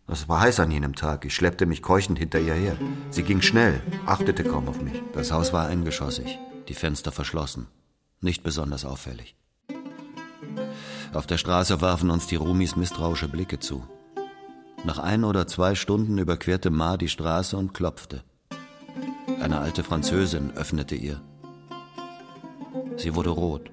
[0.07, 1.23] Es war heiß an jenem Tag.
[1.25, 2.77] Ich schleppte mich keuchend hinter ihr her.
[3.09, 5.01] Sie ging schnell, achtete kaum auf mich.
[5.13, 7.67] Das Haus war eingeschossig, die Fenster verschlossen.
[8.19, 9.37] Nicht besonders auffällig.
[11.13, 13.83] Auf der Straße warfen uns die Rumis misstrauische Blicke zu.
[14.83, 18.23] Nach ein oder zwei Stunden überquerte Ma die Straße und klopfte.
[19.39, 21.21] Eine alte Französin öffnete ihr.
[22.97, 23.71] Sie wurde rot.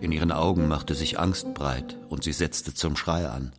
[0.00, 3.52] In ihren Augen machte sich Angst breit und sie setzte zum Schrei an.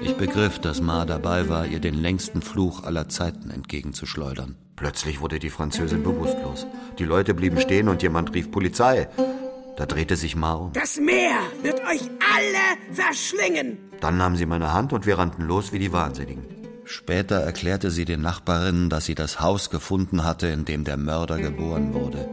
[0.00, 4.56] Ich begriff, dass Ma dabei war, ihr den längsten Fluch aller Zeiten entgegenzuschleudern.
[4.76, 6.66] Plötzlich wurde die Französin bewusstlos.
[6.98, 9.08] Die Leute blieben stehen und jemand rief Polizei.
[9.78, 10.72] Da drehte sich Ma um.
[10.72, 12.02] Das Meer wird euch
[12.34, 13.78] alle verschlingen.
[14.00, 16.42] Dann nahm sie meine Hand und wir rannten los wie die Wahnsinnigen.
[16.82, 21.38] Später erklärte sie den Nachbarinnen, dass sie das Haus gefunden hatte, in dem der Mörder
[21.38, 22.28] geboren wurde.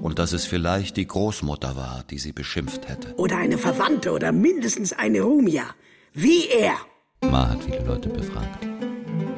[0.00, 3.14] Und dass es vielleicht die Großmutter war, die sie beschimpft hätte.
[3.16, 5.64] Oder eine Verwandte oder mindestens eine Rumia.
[6.14, 6.76] Wie er.
[7.30, 8.66] Ma hat viele Leute befragt.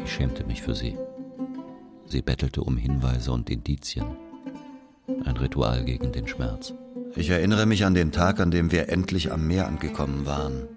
[0.05, 0.97] Ich schämte mich für sie.
[2.07, 4.17] Sie bettelte um Hinweise und Indizien.
[5.25, 6.73] Ein Ritual gegen den Schmerz.
[7.19, 10.69] Ich erinnere mich an den Tag, an dem wir endlich am Meer angekommen waren.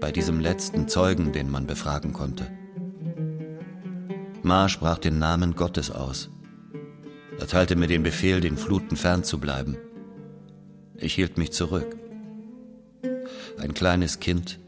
[0.00, 2.46] Bei diesem letzten Zeugen, den man befragen konnte.
[4.44, 6.30] Ma sprach den Namen Gottes aus.
[7.40, 9.76] Erteilte mir den Befehl, den Fluten fernzubleiben.
[10.94, 11.96] Ich hielt mich zurück.
[13.58, 14.60] Ein kleines Kind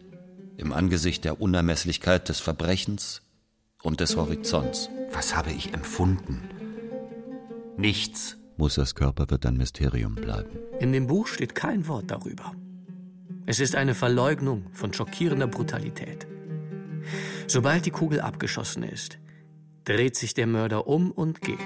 [0.56, 3.22] im Angesicht der Unermesslichkeit des Verbrechens
[3.84, 4.90] und des Horizonts.
[5.12, 6.42] Was habe ich empfunden?
[7.76, 8.37] Nichts.
[8.58, 10.58] Musas Körper wird ein Mysterium bleiben.
[10.80, 12.52] In dem Buch steht kein Wort darüber.
[13.46, 16.26] Es ist eine Verleugnung von schockierender Brutalität.
[17.46, 19.20] Sobald die Kugel abgeschossen ist,
[19.84, 21.58] dreht sich der Mörder um und geht.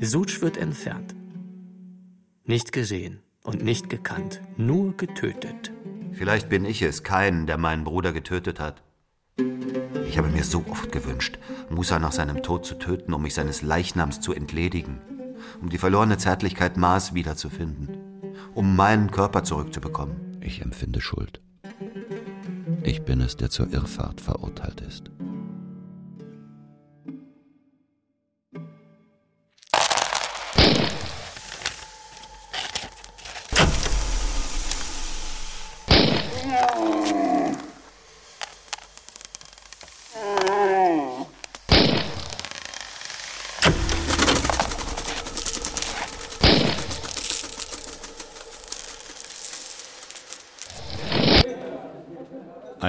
[0.00, 1.14] Such wird entfernt.
[2.44, 5.72] Nicht gesehen und nicht gekannt, nur getötet.
[6.10, 8.82] Vielleicht bin ich es, keinen, der meinen Bruder getötet hat.
[10.08, 11.38] Ich habe mir so oft gewünscht,
[11.70, 14.98] Musa nach seinem Tod zu töten, um mich seines Leichnams zu entledigen,
[15.62, 17.88] um die verlorene Zärtlichkeit Maß wiederzufinden,
[18.52, 20.38] um meinen Körper zurückzubekommen.
[20.40, 21.40] Ich empfinde Schuld.
[22.82, 25.11] Ich bin es, der zur Irrfahrt verurteilt ist.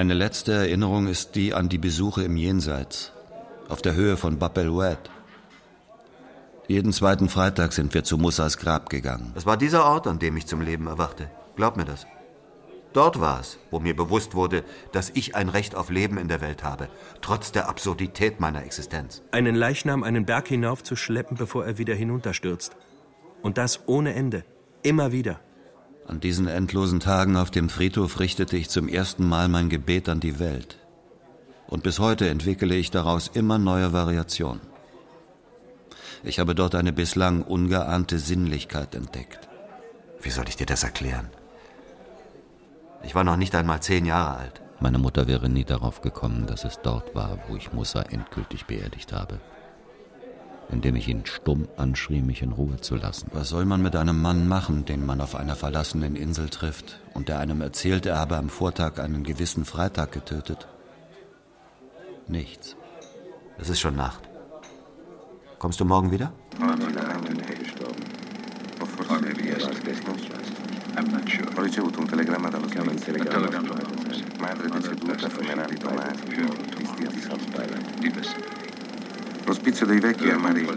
[0.04, 3.10] Eine letzte Erinnerung ist die an die Besuche im Jenseits,
[3.70, 4.98] auf der Höhe von Bab el Oued.
[6.68, 9.32] Jeden zweiten Freitag sind wir zu Mussas Grab gegangen.
[9.34, 11.30] Es war dieser Ort, an dem ich zum Leben erwachte.
[11.56, 12.06] Glaub mir das.
[12.92, 14.62] Dort war es, wo mir bewusst wurde,
[14.92, 16.90] dass ich ein Recht auf Leben in der Welt habe,
[17.22, 19.22] trotz der Absurdität meiner Existenz.
[19.30, 22.76] Einen Leichnam einen Berg hinauf zu schleppen, bevor er wieder hinunterstürzt.
[23.40, 24.44] Und das ohne Ende.
[24.82, 25.40] Immer wieder.
[26.06, 30.20] An diesen endlosen Tagen auf dem Friedhof richtete ich zum ersten Mal mein Gebet an
[30.20, 30.78] die Welt.
[31.66, 34.60] Und bis heute entwickle ich daraus immer neue Variationen.
[36.22, 39.48] Ich habe dort eine bislang ungeahnte Sinnlichkeit entdeckt.
[40.20, 41.30] Wie soll ich dir das erklären?
[43.02, 44.62] Ich war noch nicht einmal zehn Jahre alt.
[44.80, 49.12] Meine Mutter wäre nie darauf gekommen, dass es dort war, wo ich Musa endgültig beerdigt
[49.12, 49.40] habe.
[50.74, 53.30] Indem ich ihn stumm anschrie, mich in Ruhe zu lassen.
[53.32, 57.28] Was soll man mit einem Mann machen, den man auf einer verlassenen Insel trifft und
[57.28, 60.66] der einem erzählt, er habe am Vortag einen gewissen Freitag getötet?
[62.26, 62.74] Nichts.
[63.56, 64.28] Es ist schon Nacht.
[65.60, 66.32] Kommst du morgen wieder?
[71.56, 73.48] Ricevuto un telegramma dall'ospedale.
[74.38, 76.18] Madre deceduta, funerali domani,
[78.14, 78.63] visti di
[79.46, 80.72] L'ospizio dei vecchi è amarillo.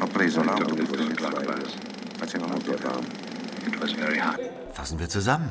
[0.00, 1.74] Ho preso l'autobus Clarabas.
[2.18, 3.06] Faceva molto caldo.
[3.66, 4.38] It was very hot.
[4.72, 5.50] Fassen wir zusammen.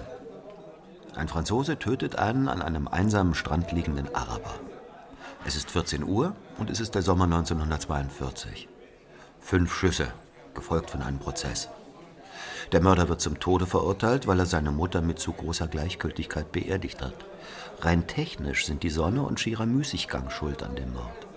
[1.15, 4.53] Ein Franzose tötet einen an einem einsamen Strand liegenden Araber.
[5.45, 8.67] Es ist 14 Uhr und es ist der Sommer 1942.
[9.39, 10.07] Fünf Schüsse,
[10.53, 11.69] gefolgt von einem Prozess.
[12.73, 17.03] Der Mörder wird zum Tode verurteilt, weil er seine Mutter mit zu großer Gleichgültigkeit beerdigt
[17.03, 17.13] hat.
[17.81, 21.27] Rein technisch sind die Sonne und schierer Müßiggang schuld an dem Mord.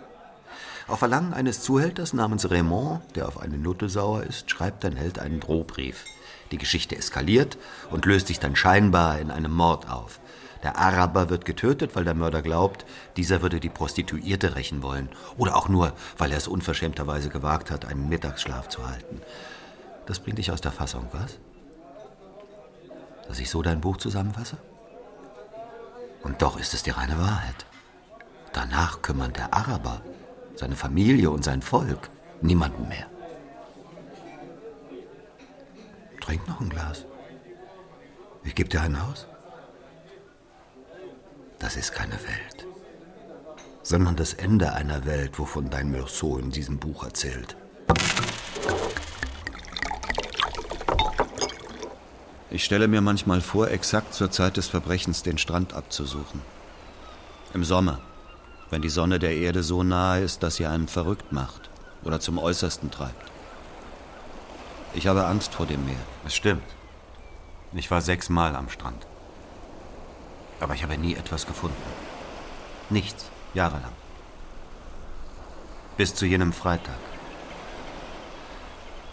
[0.88, 5.18] Auf Verlangen eines Zuhälters namens Raymond, der auf eine Nutte sauer ist, schreibt ein Held
[5.18, 6.06] einen Drohbrief.
[6.52, 7.58] Die Geschichte eskaliert
[7.90, 10.20] und löst sich dann scheinbar in einem Mord auf.
[10.62, 12.86] Der Araber wird getötet, weil der Mörder glaubt,
[13.18, 15.10] dieser würde die Prostituierte rächen wollen.
[15.36, 19.20] Oder auch nur, weil er es unverschämterweise gewagt hat, einen Mittagsschlaf zu halten.
[20.06, 21.38] Das bringt dich aus der Fassung, was?
[23.26, 24.56] Dass ich so dein Buch zusammenfasse?
[26.22, 27.66] Und doch ist es die reine Wahrheit.
[28.52, 30.00] Danach kümmern der Araber,
[30.54, 32.08] seine Familie und sein Volk
[32.40, 33.06] niemanden mehr.
[36.20, 37.04] Trink noch ein Glas.
[38.44, 39.26] Ich gebe dir einen aus.
[41.58, 42.66] Das ist keine Welt,
[43.82, 47.56] sondern das Ende einer Welt, wovon dein Meursault in diesem Buch erzählt.
[52.56, 56.40] Ich stelle mir manchmal vor, exakt zur Zeit des Verbrechens den Strand abzusuchen.
[57.52, 57.98] Im Sommer,
[58.70, 61.68] wenn die Sonne der Erde so nahe ist, dass sie einen verrückt macht
[62.02, 63.30] oder zum Äußersten treibt.
[64.94, 66.00] Ich habe Angst vor dem Meer.
[66.24, 66.64] Es stimmt.
[67.74, 69.06] Ich war sechsmal am Strand.
[70.58, 71.76] Aber ich habe nie etwas gefunden.
[72.88, 73.92] Nichts, jahrelang.
[75.98, 76.96] Bis zu jenem Freitag.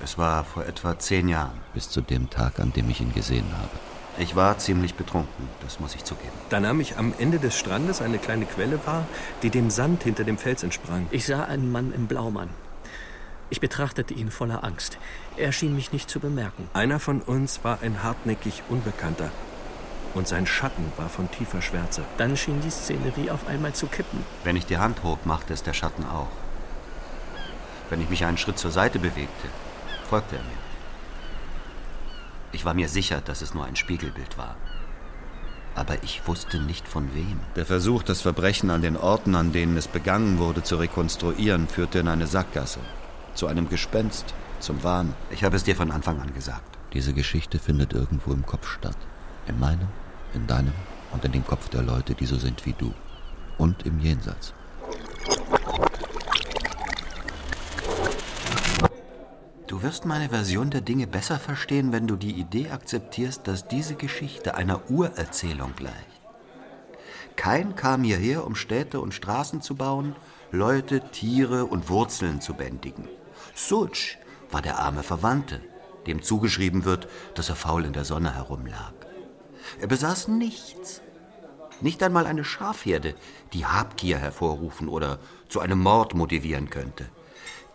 [0.03, 1.57] Es war vor etwa zehn Jahren.
[1.73, 3.71] Bis zu dem Tag, an dem ich ihn gesehen habe.
[4.19, 6.33] Ich war ziemlich betrunken, das muss ich zugeben.
[6.49, 9.05] Da nahm ich am Ende des Strandes eine kleine Quelle wahr,
[9.41, 11.07] die dem Sand hinter dem Fels entsprang.
[11.09, 12.49] Ich sah einen Mann im Blaumann.
[13.49, 14.97] Ich betrachtete ihn voller Angst.
[15.37, 16.67] Er schien mich nicht zu bemerken.
[16.73, 19.31] Einer von uns war ein hartnäckig Unbekannter.
[20.13, 22.03] Und sein Schatten war von tiefer Schwärze.
[22.17, 24.23] Dann schien die Szenerie auf einmal zu kippen.
[24.43, 26.27] Wenn ich die Hand hob, machte es der Schatten auch.
[27.89, 29.47] Wenn ich mich einen Schritt zur Seite bewegte,
[30.13, 30.61] folgte er mir.
[32.51, 34.55] Ich war mir sicher, dass es nur ein Spiegelbild war.
[35.73, 37.39] Aber ich wusste nicht von wem.
[37.55, 41.97] Der Versuch, das Verbrechen an den Orten, an denen es begangen wurde, zu rekonstruieren, führte
[41.97, 42.79] in eine Sackgasse.
[43.33, 45.15] Zu einem Gespenst, zum Wahn.
[45.31, 46.77] Ich habe es dir von Anfang an gesagt.
[46.93, 48.97] Diese Geschichte findet irgendwo im Kopf statt.
[49.47, 49.87] In meinem,
[50.35, 50.73] in deinem
[51.11, 52.93] und in dem Kopf der Leute, die so sind wie du.
[53.57, 54.53] Und im Jenseits.
[59.83, 64.55] Wirst meine Version der Dinge besser verstehen, wenn du die Idee akzeptierst, dass diese Geschichte
[64.55, 66.21] einer Urerzählung gleicht.
[67.35, 70.15] Kein kam hierher, um Städte und Straßen zu bauen,
[70.51, 73.09] Leute, Tiere und Wurzeln zu bändigen.
[73.53, 74.17] Sutsch
[74.51, 75.59] war der arme Verwandte,
[76.07, 78.93] dem zugeschrieben wird, dass er faul in der Sonne herumlag.
[79.81, 81.01] Er besaß nichts,
[81.81, 83.15] nicht einmal eine Schafherde,
[83.51, 85.19] die Habgier hervorrufen oder
[85.49, 87.09] zu einem Mord motivieren könnte.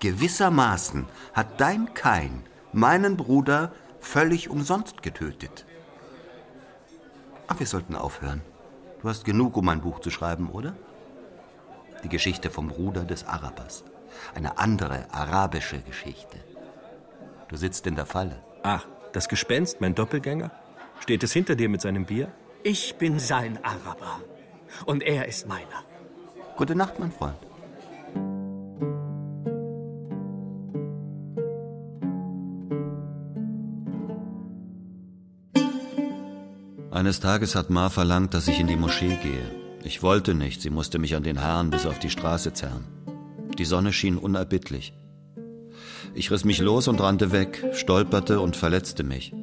[0.01, 5.67] Gewissermaßen hat dein Kain meinen Bruder völlig umsonst getötet.
[7.49, 8.43] Ach, wir sollten aufhören.
[9.03, 10.75] Du hast genug, um ein Buch zu schreiben, oder?
[12.05, 13.85] Die Geschichte vom Bruder des Arabers.
[14.35, 16.39] Eine andere arabische Geschichte.
[17.49, 18.43] Du sitzt in der Falle.
[18.63, 20.51] Ach, das Gespenst, mein Doppelgänger?
[21.01, 22.31] Steht es hinter dir mit seinem Bier?
[22.63, 24.21] Ich bin sein Araber.
[24.85, 25.85] Und er ist meiner.
[26.57, 27.48] Gute Nacht, mein Freund.
[36.91, 39.51] Eines Tages hat Ma verlangt, dass ich in die Moschee gehe.
[39.85, 42.85] Ich wollte nicht, sie musste mich an den Haaren bis auf die Straße zerren.
[43.59, 44.95] Die Sonne schien unerbittlich.
[46.15, 49.35] Ich riss mich los und rannte weg, stolperte und verletzte mich.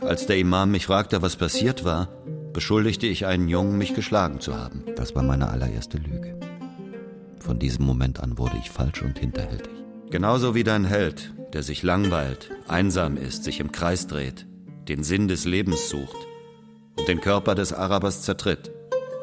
[0.00, 2.08] Als der Imam mich fragte, was passiert war,
[2.54, 4.82] beschuldigte ich einen Jungen, mich geschlagen zu haben.
[4.96, 6.40] Das war meine allererste Lüge.
[7.38, 9.72] Von diesem Moment an wurde ich falsch und hinterhältig.
[10.08, 14.46] Genauso wie dein Held, der sich langweilt, einsam ist, sich im Kreis dreht,
[14.88, 16.16] den Sinn des Lebens sucht
[16.98, 18.72] und den Körper des Arabers zertritt.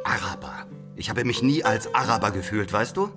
[0.04, 0.68] Araber.
[0.96, 3.10] Ich habe mich nie als Araber gefühlt, weißt du?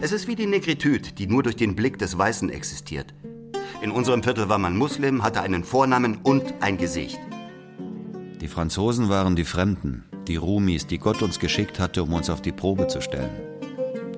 [0.00, 3.14] Es ist wie die Negritude, die nur durch den Blick des Weißen existiert.
[3.82, 7.18] In unserem Viertel war man Muslim, hatte einen Vornamen und ein Gesicht.
[8.40, 12.42] Die Franzosen waren die Fremden, die Rumis, die Gott uns geschickt hatte, um uns auf
[12.42, 13.30] die Probe zu stellen.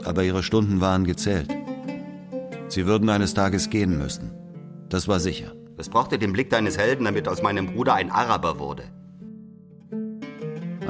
[0.04, 1.50] Aber ihre Stunden waren gezählt.
[2.68, 4.32] Sie würden eines Tages gehen müssen.
[4.88, 5.52] Das war sicher.
[5.76, 8.84] Es brauchte den Blick deines Helden, damit aus meinem Bruder ein Araber wurde.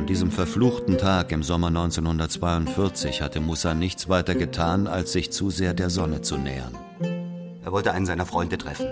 [0.05, 5.48] An diesem verfluchten Tag im Sommer 1942 hatte Musa nichts weiter getan, als sich zu
[5.48, 6.76] sehr der Sonne zu nähern.
[7.64, 8.86] Er wollte einen seiner Freunde treffen.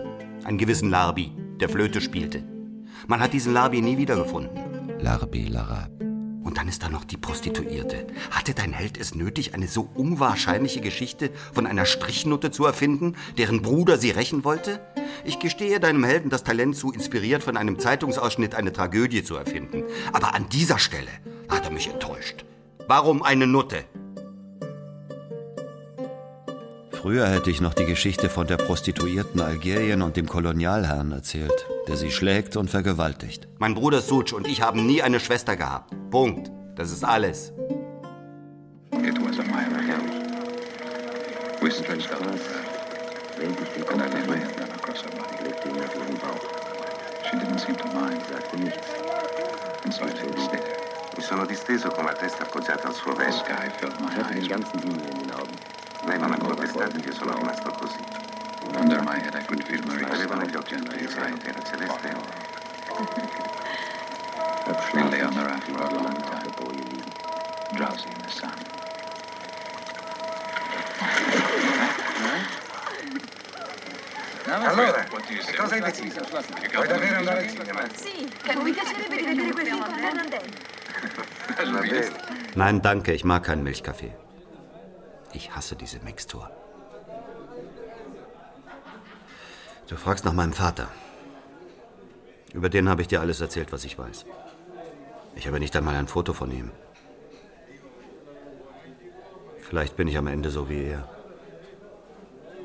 [0.45, 2.43] Einen gewissen Larbi, der Flöte spielte.
[3.09, 4.59] Man hat diesen Larbi nie wiedergefunden.
[5.01, 6.02] Larbi Larab.
[6.53, 8.07] Und dann ist da noch die Prostituierte.
[8.31, 13.63] Hatte dein Held es nötig, eine so unwahrscheinliche Geschichte von einer Strichnutte zu erfinden, deren
[13.63, 14.79] Bruder sie rächen wollte?
[15.25, 19.85] Ich gestehe deinem Helden das Talent zu, inspiriert von einem Zeitungsausschnitt eine Tragödie zu erfinden.
[20.13, 21.09] Aber an dieser Stelle
[21.49, 22.45] hat er mich enttäuscht.
[22.87, 23.87] Warum eine Nutte?
[26.91, 31.97] Früher hätte ich noch die Geschichte von der Prostituierten Algerien und dem Kolonialherrn erzählt, der
[31.97, 33.49] sie schlägt und vergewaltigt.
[33.59, 35.95] Mein Bruder Such und ich haben nie eine Schwester gehabt.
[36.11, 36.51] Punkt.
[36.77, 37.53] Das ist alles.
[38.93, 40.01] It was a minor hill.
[41.61, 45.53] We stretched out and I laid my hand down across her body.
[47.31, 48.23] She didn't seem to mind.
[49.85, 50.65] And so I lay still.
[51.17, 53.39] Mi sono disteso con la testa appoggiata al suo The ventre.
[53.45, 54.49] sky filled my eyes.
[56.07, 58.22] Lei non ha contestato che io sono rimasto così.
[58.75, 62.09] Under my head I could feel Marie's Avevano gli occhi gently chiusi, slide era celeste
[62.09, 62.41] e oro.
[64.93, 66.53] We lay on the raft for a long time,
[67.75, 68.53] drowsy in the sun.
[74.45, 76.21] Allora, che cosa hai deciso?
[76.73, 77.89] Vuoi davvero andare al cinema?
[77.95, 78.29] Sì,
[78.63, 79.95] mi piacerebbe rivedere quel film con.
[82.55, 84.15] Nein, danke, ich mag keinen Milchkaffee.
[85.33, 86.62] Ich hasse diese Mixtur.
[89.93, 90.89] Du fragst nach meinem Vater.
[92.55, 94.25] Über den habe ich dir alles erzählt, was ich weiß.
[95.37, 96.71] Ich habe nicht einmal ein Foto von ihm.
[99.59, 101.07] Vielleicht bin ich am Ende so wie er.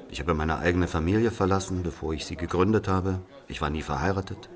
[0.10, 3.20] Ich habe meine eigene Familie verlassen, bevor ich sie gegründet habe.
[3.50, 4.48] Ich war nie verheiratet.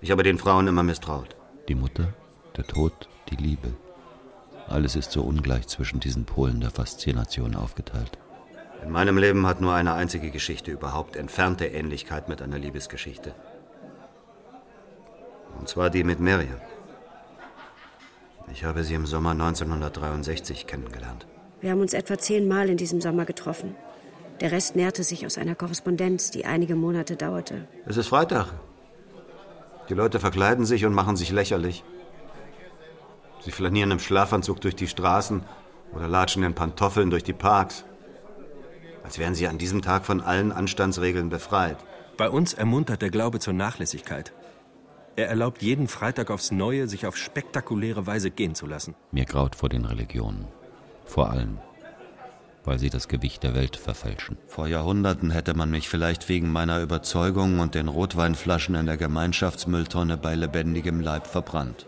[0.00, 1.36] Ich habe den Frauen immer misstraut.
[1.68, 2.12] Die Mutter,
[2.56, 3.72] der Tod, die Liebe.
[4.66, 8.18] Alles ist so ungleich zwischen diesen Polen der Faszination aufgeteilt.
[8.82, 13.34] In meinem Leben hat nur eine einzige Geschichte überhaupt entfernte Ähnlichkeit mit einer Liebesgeschichte.
[15.58, 16.60] Und zwar die mit Miriam.
[18.52, 21.26] Ich habe sie im Sommer 1963 kennengelernt.
[21.60, 23.74] Wir haben uns etwa zehnmal in diesem Sommer getroffen.
[24.40, 27.66] Der Rest nährte sich aus einer Korrespondenz, die einige Monate dauerte.
[27.86, 28.46] Es ist Freitag.
[29.88, 31.82] Die Leute verkleiden sich und machen sich lächerlich.
[33.40, 35.42] Sie flanieren im Schlafanzug durch die Straßen
[35.92, 37.84] oder latschen in Pantoffeln durch die Parks.
[39.08, 41.78] Als wären sie an diesem Tag von allen Anstandsregeln befreit.
[42.18, 44.34] Bei uns ermuntert der Glaube zur Nachlässigkeit.
[45.16, 48.94] Er erlaubt jeden Freitag aufs Neue, sich auf spektakuläre Weise gehen zu lassen.
[49.10, 50.46] Mir graut vor den Religionen.
[51.06, 51.56] Vor allem,
[52.66, 54.36] weil sie das Gewicht der Welt verfälschen.
[54.46, 60.18] Vor Jahrhunderten hätte man mich vielleicht wegen meiner Überzeugung und den Rotweinflaschen in der Gemeinschaftsmülltonne
[60.18, 61.86] bei lebendigem Leib verbrannt.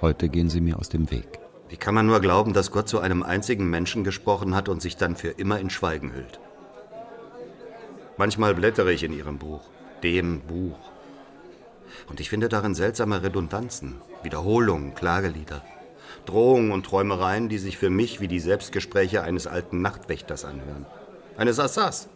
[0.00, 1.40] Heute gehen sie mir aus dem Weg.
[1.68, 4.96] Wie kann man nur glauben, dass Gott zu einem einzigen Menschen gesprochen hat und sich
[4.96, 6.40] dann für immer in Schweigen hüllt?
[8.16, 9.60] Manchmal blättere ich in ihrem Buch,
[10.02, 10.78] dem Buch.
[12.08, 15.62] Und ich finde darin seltsame Redundanzen, Wiederholungen, Klagelieder,
[16.24, 20.86] Drohungen und Träumereien, die sich für mich wie die Selbstgespräche eines alten Nachtwächters anhören.
[21.36, 22.08] Eines Assass.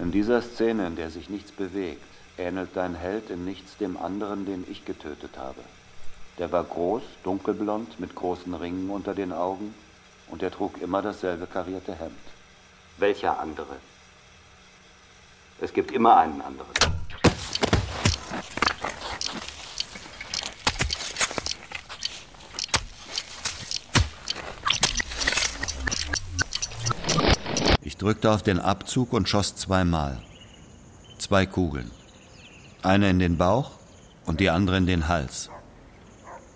[0.00, 2.02] In dieser Szene, in der sich nichts bewegt,
[2.36, 5.60] ähnelt dein Held in nichts dem anderen, den ich getötet habe.
[6.38, 9.74] Der war groß, dunkelblond, mit großen Ringen unter den Augen
[10.28, 12.12] und er trug immer dasselbe karierte Hemd.
[12.96, 13.76] Welcher andere?
[15.60, 16.72] Es gibt immer einen anderen.
[27.82, 30.20] Ich drückte auf den Abzug und schoss zweimal.
[31.18, 31.90] Zwei Kugeln.
[32.82, 33.72] Eine in den Bauch
[34.24, 35.50] und die andere in den Hals.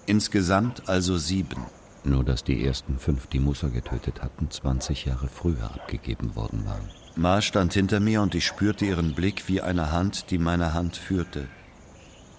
[0.07, 1.67] Insgesamt also sieben.
[2.05, 6.89] Nur dass die ersten fünf, die Musa getötet hatten, 20 Jahre früher abgegeben worden waren.
[7.17, 10.97] Ma stand hinter mir und ich spürte ihren Blick wie eine Hand, die meine Hand
[10.97, 11.49] führte.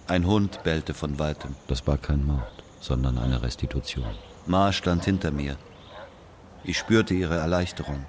[0.07, 1.55] Ein Hund bellte von weitem.
[1.67, 4.15] Das war kein Mord, sondern eine Restitution.
[4.45, 5.57] Ma stand hinter mir.
[6.63, 8.05] Ich spürte ihre Erleichterung.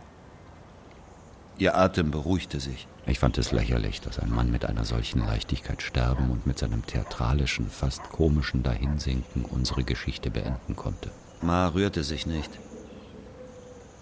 [1.59, 2.87] Ihr Atem beruhigte sich.
[3.09, 6.85] Ich fand es lächerlich, dass ein Mann mit einer solchen Leichtigkeit sterben und mit seinem
[6.85, 11.11] theatralischen, fast komischen Dahinsinken unsere Geschichte beenden konnte.
[11.41, 12.51] Ma rührte sich nicht.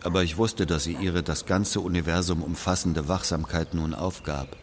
[0.02, 4.57] Aber ich wusste, dass sie ihre das ganze Universum umfassende Wachsamkeit nun aufgab,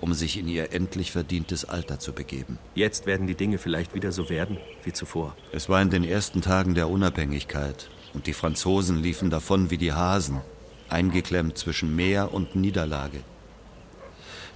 [0.00, 2.60] um sich in ihr endlich verdientes Alter zu begeben.
[2.76, 5.34] Jetzt werden die Dinge vielleicht wieder so werden wie zuvor.
[5.50, 9.92] Es war in den ersten Tagen der Unabhängigkeit und die Franzosen liefen davon wie die
[9.92, 10.42] Hasen,
[10.88, 13.24] eingeklemmt zwischen Meer und Niederlage.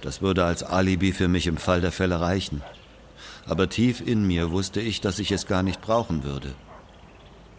[0.01, 2.61] Das würde als Alibi für mich im Fall der Fälle reichen.
[3.45, 6.53] Aber tief in mir wusste ich, dass ich es gar nicht brauchen würde.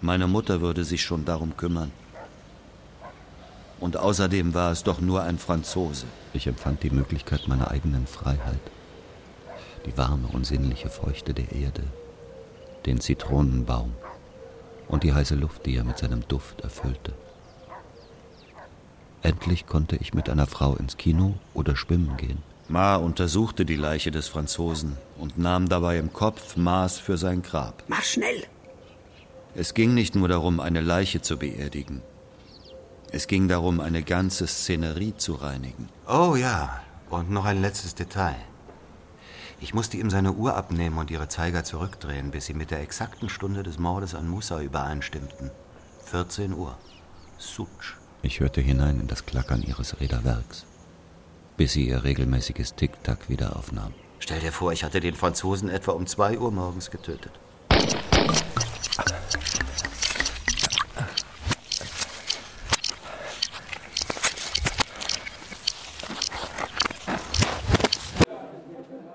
[0.00, 1.92] Meine Mutter würde sich schon darum kümmern.
[3.80, 6.06] Und außerdem war es doch nur ein Franzose.
[6.32, 8.60] Ich empfand die Möglichkeit meiner eigenen Freiheit.
[9.86, 11.82] Die warme und sinnliche Feuchte der Erde,
[12.84, 13.92] den Zitronenbaum
[14.88, 17.12] und die heiße Luft, die er mit seinem Duft erfüllte.
[19.22, 22.42] Endlich konnte ich mit einer Frau ins Kino oder schwimmen gehen.
[22.68, 27.82] Ma untersuchte die Leiche des Franzosen und nahm dabei im Kopf Maß für sein Grab.
[27.88, 28.44] Mach schnell!
[29.54, 32.02] Es ging nicht nur darum, eine Leiche zu beerdigen.
[33.10, 35.88] Es ging darum, eine ganze Szenerie zu reinigen.
[36.06, 38.36] Oh ja, und noch ein letztes Detail.
[39.60, 43.28] Ich musste ihm seine Uhr abnehmen und ihre Zeiger zurückdrehen, bis sie mit der exakten
[43.28, 45.50] Stunde des Mordes an Musa übereinstimmten.
[46.06, 46.78] 14 Uhr.
[47.36, 47.99] Sutsch.
[48.22, 50.66] Ich hörte hinein in das Klackern ihres Räderwerks,
[51.56, 53.94] bis sie ihr regelmäßiges Tick-Tack wieder aufnahm.
[54.18, 57.32] Stell dir vor, ich hatte den Franzosen etwa um 2 Uhr morgens getötet.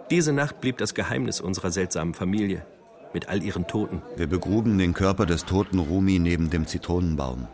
[0.09, 2.65] Diese Nacht blieb das Geheimnis unserer seltsamen Familie
[3.13, 4.01] mit all ihren Toten.
[4.17, 7.47] Wir begruben den Körper des toten Rumi neben dem Zitronenbaum.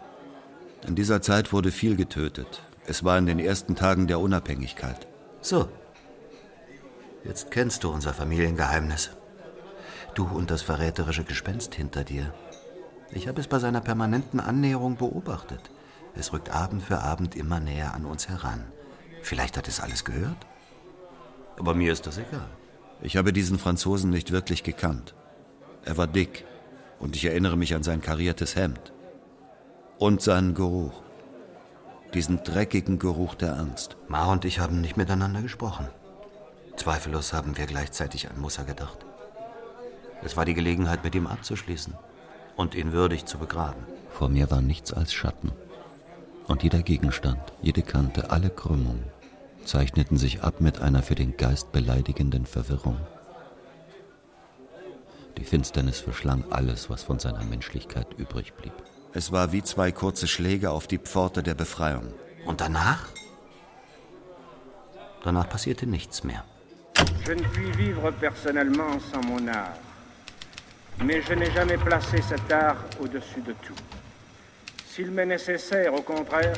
[0.88, 2.64] In dieser Zeit wurde viel getötet.
[2.86, 5.08] Es war in den ersten Tagen der Unabhängigkeit.
[5.42, 5.70] So.
[7.24, 9.12] Jetzt kennst du unser Familiengeheimnis.
[10.16, 12.34] Du und das verräterische Gespenst hinter dir.
[13.12, 15.70] Ich habe es bei seiner permanenten Annäherung beobachtet.
[16.16, 18.64] Es rückt Abend für Abend immer näher an uns heran.
[19.22, 20.48] Vielleicht hat es alles gehört?
[21.58, 22.50] Aber mir ist das egal.
[23.02, 25.14] Ich habe diesen Franzosen nicht wirklich gekannt.
[25.86, 26.46] Er war dick
[27.00, 28.94] und ich erinnere mich an sein kariertes Hemd.
[30.02, 31.04] Und seinen Geruch.
[32.16, 33.98] Diesen dreckigen Geruch der Angst.
[34.08, 35.90] Ma und ich haben nicht miteinander gesprochen.
[36.76, 38.98] Zweifellos haben wir gleichzeitig an Musa gedacht.
[40.24, 41.94] Es war die Gelegenheit, mit ihm abzuschließen
[42.56, 43.84] und ihn würdig zu begraben.
[44.10, 45.52] Vor mir war nichts als Schatten.
[46.48, 49.04] Und jeder Gegenstand, jede Kante, alle Krümmungen
[49.66, 52.98] zeichneten sich ab mit einer für den Geist beleidigenden Verwirrung.
[55.38, 58.74] Die Finsternis verschlang alles, was von seiner Menschlichkeit übrig blieb.
[59.14, 62.14] Es war wie zwei kurze Schläge auf die Pforte der Befreiung.
[62.46, 63.10] Und danach?
[65.24, 66.46] Danach passierte nichts mehr.
[67.26, 69.78] Je ne puis vivre personnellement sans mon art.
[71.04, 73.76] Mais je n'ai jamais placé cet art au-dessus de tout.
[74.88, 76.54] S'il m'est nécessaire, au contraire,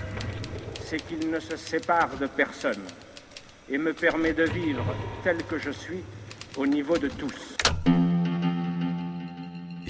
[0.85, 2.83] c'est qu'il ne se sépare de personne
[3.69, 4.85] et me permet de vivre
[5.23, 6.03] tel que je suis
[6.57, 7.52] au niveau de tous.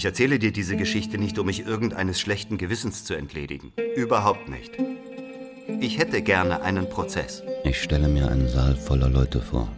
[0.04, 3.72] Ich erzähle dir diese Geschichte nicht, um mich irgendeines schlechten Gewissens zu entledigen.
[3.96, 4.72] Überhaupt nicht.
[5.80, 7.42] Ich hätte gerne einen Prozess.
[7.64, 9.70] Ich stelle mir einen Saal voller Leute vor.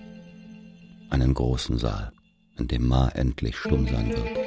[1.12, 2.12] Einen großen Saal,
[2.58, 4.40] in dem Ma endlich stumm sein wird.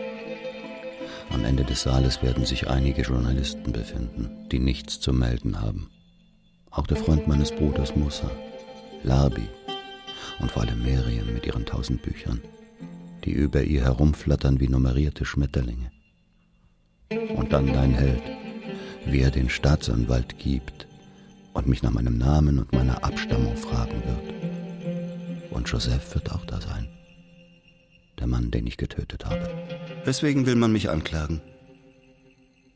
[1.30, 5.90] Am Ende des Saales werden sich einige Journalisten befinden, die nichts zu melden haben.
[6.72, 8.28] Auch der Freund meines Bruders Musa,
[9.04, 9.46] Labi
[10.40, 12.42] und vor allem Miriam mit ihren tausend Büchern
[13.28, 15.90] die über ihr herumflattern wie nummerierte Schmetterlinge.
[17.36, 18.22] Und dann dein Held,
[19.04, 20.86] wie er den Staatsanwalt gibt
[21.52, 25.52] und mich nach meinem Namen und meiner Abstammung fragen wird.
[25.52, 26.88] Und Joseph wird auch da sein.
[28.18, 29.50] Der Mann, den ich getötet habe.
[30.06, 31.42] Weswegen will man mich anklagen?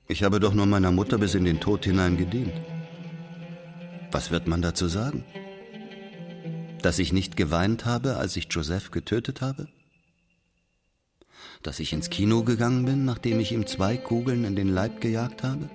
[0.07, 2.53] Ich habe doch nur meiner Mutter bis in den Tod hinein gedient.
[4.11, 5.25] Was wird man dazu sagen?
[6.83, 9.69] Dass ich nicht geweint habe, als ich Joseph getötet habe?
[11.63, 15.43] Dass ich ins Kino gegangen bin, nachdem ich ihm zwei Kugeln in den Leib gejagt
[15.43, 15.69] habe?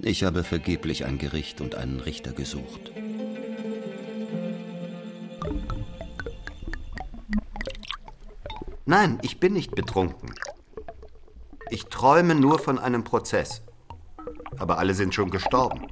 [0.00, 2.92] Ich habe vergeblich ein Gericht und einen Richter gesucht.
[8.86, 10.34] Nein, ich bin nicht betrunken.
[11.70, 13.62] Ich träume nur von einem Prozess.
[14.56, 15.86] Aber alle sind schon gestorben.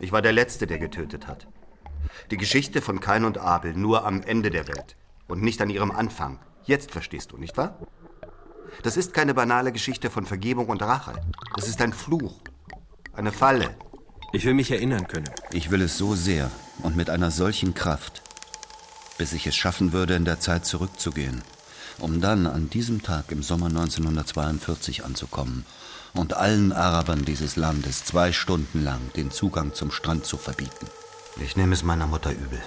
[0.00, 1.46] Ich war der Letzte, der getötet hat.
[2.30, 4.96] Die Geschichte von Kain und Abel nur am Ende der Welt
[5.28, 6.38] und nicht an ihrem Anfang.
[6.66, 7.78] Jetzt verstehst du, nicht wahr?
[8.82, 11.14] Das ist keine banale Geschichte von Vergebung und Rache.
[11.54, 12.40] Das ist ein Fluch.
[13.14, 13.76] Eine Falle.
[14.32, 15.30] Ich will mich erinnern können.
[15.52, 16.50] Ich will es so sehr
[16.82, 18.22] und mit einer solchen Kraft,
[19.16, 21.42] bis ich es schaffen würde, in der Zeit zurückzugehen,
[21.98, 25.64] um dann an diesem Tag im Sommer 1942 anzukommen
[26.14, 30.86] und allen Arabern dieses Landes zwei Stunden lang den Zugang zum Strand zu verbieten.
[31.40, 32.60] Ich nehme es meiner Mutter übel.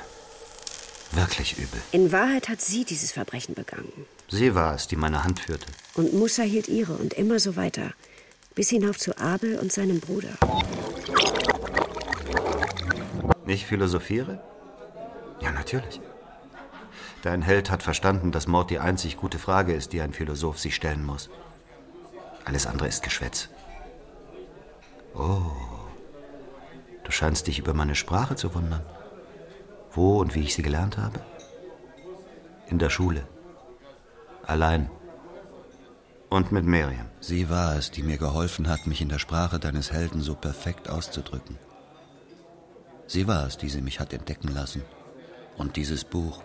[1.11, 1.81] Wirklich übel.
[1.91, 3.91] In Wahrheit hat sie dieses Verbrechen begangen.
[4.27, 5.65] Sie war es, die meine Hand führte.
[5.95, 7.93] Und Musa hielt ihre und immer so weiter.
[8.53, 10.29] Bis hinauf zu Abel und seinem Bruder.
[13.47, 14.41] Ich philosophiere?
[15.41, 15.99] Ja, natürlich.
[17.23, 20.75] Dein Held hat verstanden, dass Mord die einzig gute Frage ist, die ein Philosoph sich
[20.75, 21.29] stellen muss.
[22.45, 23.49] Alles andere ist Geschwätz.
[25.15, 25.41] Oh,
[27.09, 28.85] Du scheinst dich über meine Sprache zu wundern.
[29.91, 31.19] Wo und wie ich sie gelernt habe?
[32.67, 33.27] In der Schule.
[34.45, 34.89] Allein.
[36.29, 37.07] Und mit Miriam.
[37.19, 40.89] Sie war es, die mir geholfen hat, mich in der Sprache deines Helden so perfekt
[40.89, 41.57] auszudrücken.
[43.07, 44.83] Sie war es, die sie mich hat entdecken lassen.
[45.57, 46.43] Und dieses Buch,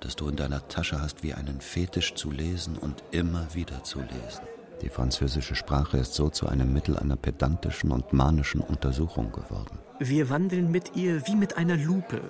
[0.00, 4.00] das du in deiner Tasche hast, wie einen Fetisch zu lesen und immer wieder zu
[4.00, 4.42] lesen.
[4.80, 9.78] Die französische Sprache ist so zu einem Mittel einer pedantischen und manischen Untersuchung geworden.
[9.98, 12.22] Wir wandeln mit ihr wie mit einer Lupe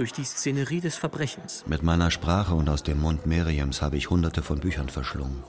[0.00, 1.62] durch die Szenerie des Verbrechens.
[1.66, 5.44] Mit meiner Sprache und aus dem Mund Miriams habe ich hunderte von Büchern verschlungen.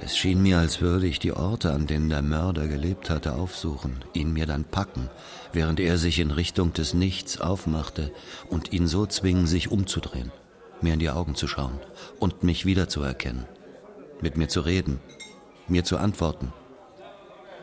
[0.00, 4.04] Es schien mir, als würde ich die Orte, an denen der Mörder gelebt hatte, aufsuchen,
[4.12, 5.08] ihn mir dann packen,
[5.52, 8.10] während er sich in Richtung des Nichts aufmachte
[8.50, 10.32] und ihn so zwingen, sich umzudrehen,
[10.80, 11.78] mir in die Augen zu schauen
[12.18, 13.44] und mich wiederzuerkennen,
[14.20, 14.98] mit mir zu reden,
[15.68, 16.52] mir zu antworten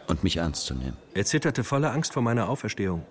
[0.08, 0.96] und mich ernst zu nehmen.
[1.14, 3.06] Er zitterte voller Angst vor meiner Auferstehung,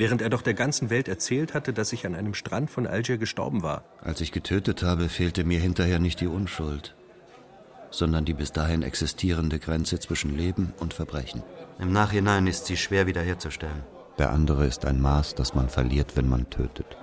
[0.00, 3.18] während er doch der ganzen Welt erzählt hatte, dass ich an einem Strand von Algier
[3.18, 3.84] gestorben war.
[4.02, 6.94] Als ich getötet habe, fehlte mir hinterher nicht die Unschuld
[7.90, 11.42] sondern die bis dahin existierende Grenze zwischen Leben und Verbrechen.
[11.78, 13.82] Im Nachhinein ist sie schwer wiederherzustellen.
[14.18, 16.96] Der andere ist ein Maß, das man verliert, wenn man tötet.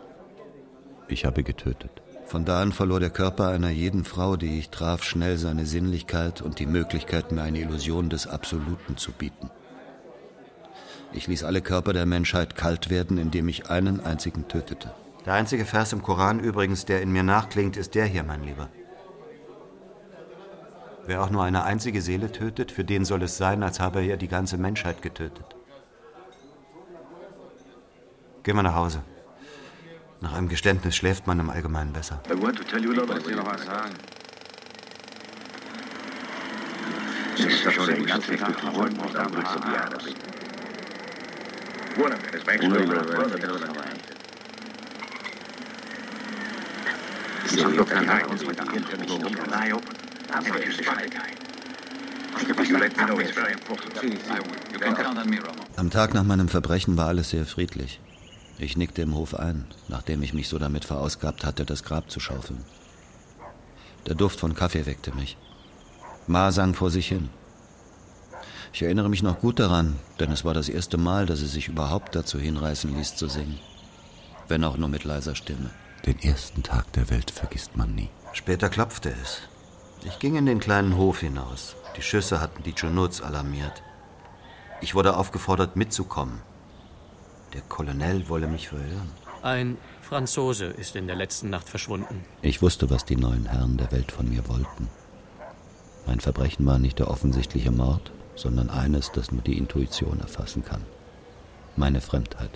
[1.08, 2.02] Ich habe getötet.
[2.26, 6.42] Von da an verlor der Körper einer jeden Frau, die ich traf, schnell seine Sinnlichkeit
[6.42, 9.50] und die Möglichkeit, mir eine Illusion des Absoluten zu bieten.
[11.14, 14.94] Ich ließ alle Körper der Menschheit kalt werden, indem ich einen einzigen tötete.
[15.26, 18.70] Der einzige Vers im Koran übrigens, der in mir nachklingt, ist der hier, mein Lieber.
[21.06, 24.18] Wer auch nur eine einzige Seele tötet, für den soll es sein, als habe er
[24.18, 25.56] die ganze Menschheit getötet.
[28.44, 29.02] Gehen wir nach Hause.
[30.20, 32.22] Nach einem Geständnis schläft man im Allgemeinen besser.
[32.30, 33.26] I want to tell you about it.
[37.38, 40.27] Se lasciò le nostre tutti i giorni da un pezzo di arabi.
[47.58, 47.98] Uno con
[48.72, 49.84] dietro, mi dai op.
[50.30, 50.80] En wat is
[55.76, 58.00] Am Tag nach meinem Verbrechen war alles sehr friedlich.
[58.60, 62.20] Ich nickte im Hof ein, nachdem ich mich so damit verausgabt hatte, das Grab zu
[62.20, 62.64] schaufeln.
[64.06, 65.38] Der Duft von Kaffee weckte mich.
[66.28, 67.30] Ma sang vor sich hin.
[68.78, 71.68] Ich erinnere mich noch gut daran, denn es war das erste Mal, dass sie sich
[71.68, 73.58] überhaupt dazu hinreißen ließ zu singen.
[74.48, 75.72] Wenn auch nur mit leiser Stimme.
[76.06, 78.12] Den ersten Tag der Welt vergisst man nie.
[78.34, 79.42] Später klopfte es.
[80.06, 81.76] Ich ging in den kleinen Hof hinaus.
[81.96, 83.82] Die Schüsse hatten die Junuts alarmiert.
[84.80, 86.44] Ich wurde aufgefordert, mitzukommen.
[87.56, 89.10] Der Colonel wolle mich verhören.
[89.42, 92.26] Ein Franzose ist in der letzten Nacht verschwunden.
[92.44, 94.88] Ich wusste, was die neuen Herren der Welt von mir wollten.
[96.06, 100.84] Mein Verbrechen war nicht der offensichtliche Mord, sondern eines, das nur die Intuition erfassen kann.
[101.76, 102.52] Meine Fremdheit.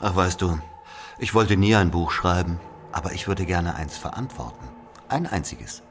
[0.00, 0.58] Ach, weißt du,
[1.18, 2.58] ich wollte nie ein Buch schreiben,
[2.92, 4.66] aber ich würde gerne eins verantworten.
[5.08, 5.82] Ein einziges.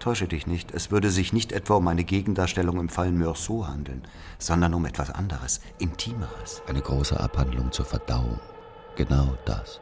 [0.00, 4.02] Täusche dich nicht, es würde sich nicht etwa um eine Gegendarstellung im Fall Meursault handeln,
[4.38, 6.62] sondern um etwas anderes, Intimeres.
[6.66, 8.40] Eine große Abhandlung zur Verdauung.
[8.96, 9.80] Genau das.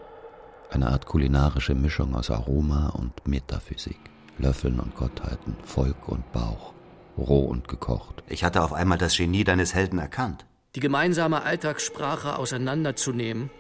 [0.71, 4.12] Eine Art kulinarische Mischung aus Aroma und Metaphysik.
[4.39, 6.73] Löffeln und Gottheiten, Volk und Bauch,
[7.17, 8.23] roh und gekocht.
[8.29, 10.47] Ich hatte auf einmal das Genie deines Helden erkannt.
[10.75, 13.51] Die gemeinsame Alltagssprache auseinanderzunehmen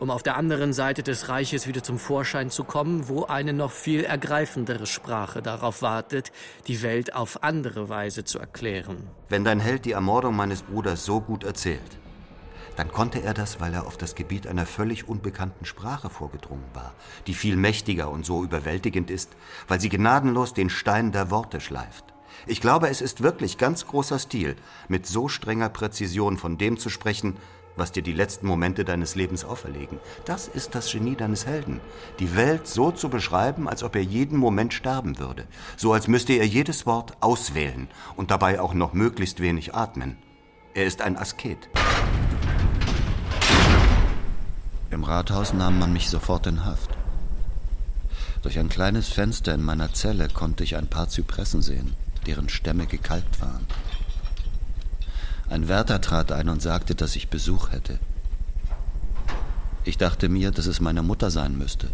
[0.00, 3.70] um auf der anderen Seite des Reiches wieder zum Vorschein zu kommen, wo eine noch
[3.70, 6.32] viel ergreifendere Sprache darauf wartet,
[6.66, 8.96] die Welt auf andere Weise zu erklären.
[9.28, 11.98] Wenn dein Held die Ermordung meines Bruders so gut erzählt,
[12.80, 16.94] dann konnte er das, weil er auf das Gebiet einer völlig unbekannten Sprache vorgedrungen war,
[17.26, 19.32] die viel mächtiger und so überwältigend ist,
[19.68, 22.06] weil sie gnadenlos den Stein der Worte schleift.
[22.46, 24.56] Ich glaube, es ist wirklich ganz großer Stil,
[24.88, 27.36] mit so strenger Präzision von dem zu sprechen,
[27.76, 29.98] was dir die letzten Momente deines Lebens auferlegen.
[30.24, 31.82] Das ist das Genie deines Helden.
[32.18, 35.46] Die Welt so zu beschreiben, als ob er jeden Moment sterben würde.
[35.76, 40.16] So als müsste er jedes Wort auswählen und dabei auch noch möglichst wenig atmen.
[40.72, 41.68] Er ist ein Asket.
[44.90, 46.90] Im Rathaus nahm man mich sofort in Haft.
[48.42, 51.94] Durch ein kleines Fenster in meiner Zelle konnte ich ein paar Zypressen sehen,
[52.26, 53.66] deren Stämme gekalkt waren.
[55.48, 57.98] Ein Wärter trat ein und sagte, dass ich Besuch hätte.
[59.84, 61.88] Ich dachte mir, dass es meine Mutter sein müsste.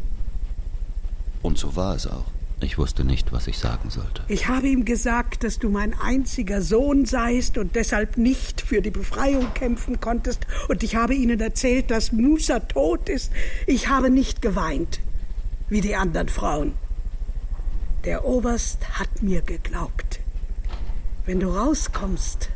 [1.43, 2.27] Und so war es auch.
[2.61, 4.23] Ich wusste nicht, was ich sagen sollte.
[4.29, 8.91] Ich habe ihm gesagt, dass du mein einziger Sohn seist und deshalb nicht für die
[8.91, 10.47] Befreiung kämpfen konntest.
[10.69, 13.31] Und ich habe ihnen erzählt, dass Musa tot ist.
[13.67, 15.01] Ich habe nicht geweint,
[15.69, 16.73] wie die anderen Frauen.
[18.07, 20.21] Der Oberst hat mir geglaubt.
[21.27, 22.49] Wenn du rauskommst,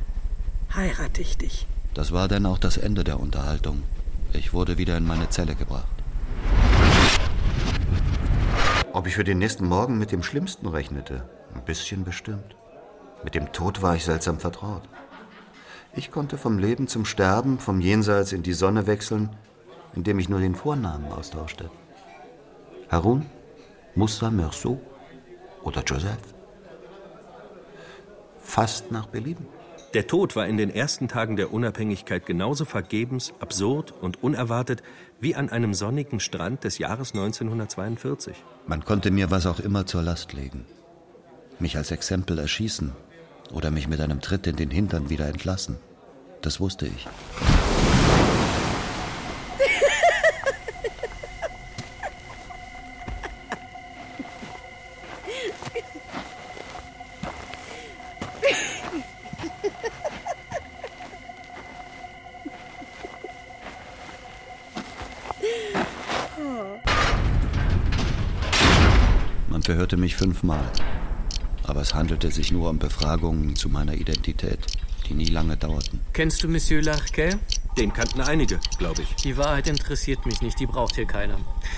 [0.75, 1.67] heirate ich dich.
[1.93, 3.83] Das war dann auch das Ende der Unterhaltung.
[4.33, 6.00] Ich wurde wieder in meine Zelle gebracht.
[8.93, 11.23] Ob ich für den nächsten Morgen mit dem Schlimmsten rechnete?
[11.55, 12.57] Ein bisschen bestimmt.
[13.23, 14.83] Mit dem Tod war ich seltsam vertraut.
[15.95, 19.31] Ich konnte vom Leben zum Sterben, vom Jenseits in die Sonne wechseln,
[19.95, 21.71] indem ich nur den Vornamen austauschte.
[22.89, 23.27] Harun,
[23.95, 24.81] Moussa Meursault
[25.63, 26.35] oder Joseph.
[28.43, 29.47] Fast nach Belieben.
[29.95, 34.85] Der Tod war in den ersten Tagen der Unabhängigkeit genauso vergebens, absurd und unerwartet
[35.19, 38.37] wie an einem sonnigen Strand des Jahres 1942.
[38.71, 40.65] Man konnte mir was auch immer zur Last legen.
[41.59, 42.93] Mich als Exempel erschießen
[43.53, 45.77] oder mich mit einem Tritt in den Hintern wieder entlassen.
[46.41, 47.09] Das wusste ich.
[69.71, 70.65] Man verhörte mich fünfmal.
[71.63, 74.59] Aber es handelte sich nur um Befragungen zu meiner Identität,
[75.09, 76.01] die nie lange dauerten.
[76.13, 77.37] Kennst du Monsieur Larquet?
[77.79, 79.15] Den kannten einige, glaube ich.
[79.23, 81.37] Die Wahrheit interessiert mich nicht, die braucht hier keiner.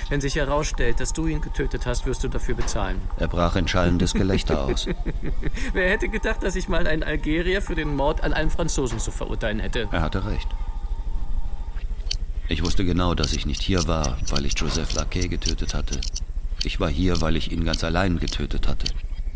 [0.09, 2.99] Wenn sich herausstellt, dass du ihn getötet hast, wirst du dafür bezahlen.
[3.18, 4.88] Er brach in schallendes Gelächter aus.
[5.74, 9.11] Wer hätte gedacht, dass ich mal einen Algerier für den Mord an einem Franzosen zu
[9.11, 9.90] verurteilen hätte?
[9.93, 10.49] Er hatte recht.
[12.49, 16.01] Ich wusste genau, dass ich nicht hier war, weil ich Joseph Laquet getötet hatte.
[16.64, 18.86] Ich war hier, weil ich ihn ganz allein getötet hatte.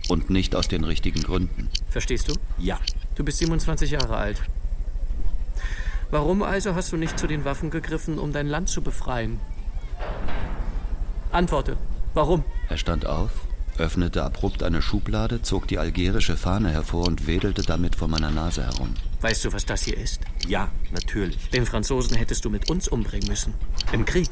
[0.09, 1.69] Und nicht aus den richtigen Gründen.
[1.91, 2.35] Verstehst du?
[2.59, 2.79] Ja.
[3.17, 4.43] Du bist 27 Jahre alt.
[6.11, 9.41] Warum also hast du nicht zu den Waffen gegriffen, um dein Land zu befreien?
[11.33, 11.77] Antworte.
[12.15, 12.45] Warum?
[12.69, 13.31] Er stand auf,
[13.77, 18.65] öffnete abrupt eine Schublade, zog die algerische Fahne hervor und wedelte damit vor meiner Nase
[18.65, 18.95] herum.
[19.21, 20.21] Weißt du, was das hier ist?
[20.47, 21.51] Ja, natürlich.
[21.51, 23.55] Den Franzosen hättest du mit uns umbringen müssen.
[23.93, 24.29] Im Krieg.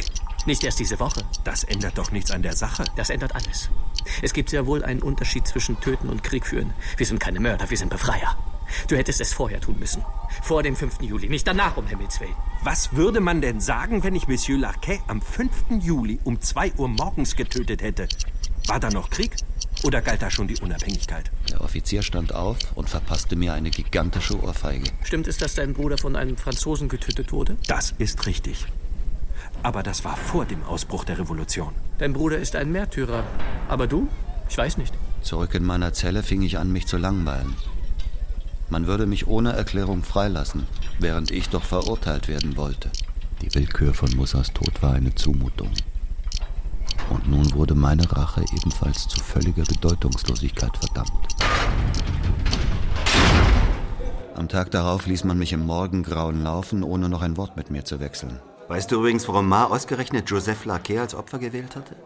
[0.46, 1.22] Nicht erst diese Woche.
[1.42, 2.84] Das ändert doch nichts an der Sache.
[2.96, 3.70] Das ändert alles.
[4.20, 6.74] Es gibt sehr wohl einen Unterschied zwischen Töten und Krieg führen.
[6.98, 8.36] Wir sind keine Mörder, wir sind Befreier.
[8.88, 10.04] Du hättest es vorher tun müssen.
[10.42, 11.00] Vor dem 5.
[11.02, 12.34] Juli, nicht danach, um Himmels Willen.
[12.62, 15.50] Was würde man denn sagen, wenn ich Monsieur Larquet am 5.
[15.80, 18.08] Juli um 2 Uhr morgens getötet hätte?
[18.66, 19.36] War da noch Krieg?
[19.82, 21.30] Oder galt da schon die Unabhängigkeit?
[21.50, 24.90] Der Offizier stand auf und verpasste mir eine gigantische Ohrfeige.
[25.02, 27.56] Stimmt es, dass dein Bruder von einem Franzosen getötet wurde?
[27.66, 28.66] Das ist richtig.
[29.64, 31.72] Aber das war vor dem Ausbruch der Revolution.
[31.96, 33.24] Dein Bruder ist ein Märtyrer.
[33.66, 34.08] Aber du?
[34.46, 34.92] Ich weiß nicht.
[35.22, 37.56] Zurück in meiner Zelle fing ich an, mich zu langweilen.
[38.68, 40.66] Man würde mich ohne Erklärung freilassen,
[40.98, 42.90] während ich doch verurteilt werden wollte.
[43.40, 45.70] Die Willkür von Mussas Tod war eine Zumutung.
[47.08, 51.10] Und nun wurde meine Rache ebenfalls zu völliger Bedeutungslosigkeit verdammt.
[54.34, 57.86] Am Tag darauf ließ man mich im Morgengrauen laufen, ohne noch ein Wort mit mir
[57.86, 58.40] zu wechseln.
[58.68, 61.96] Weißt du übrigens, warum Ma ausgerechnet Joseph Larquet als Opfer gewählt hatte?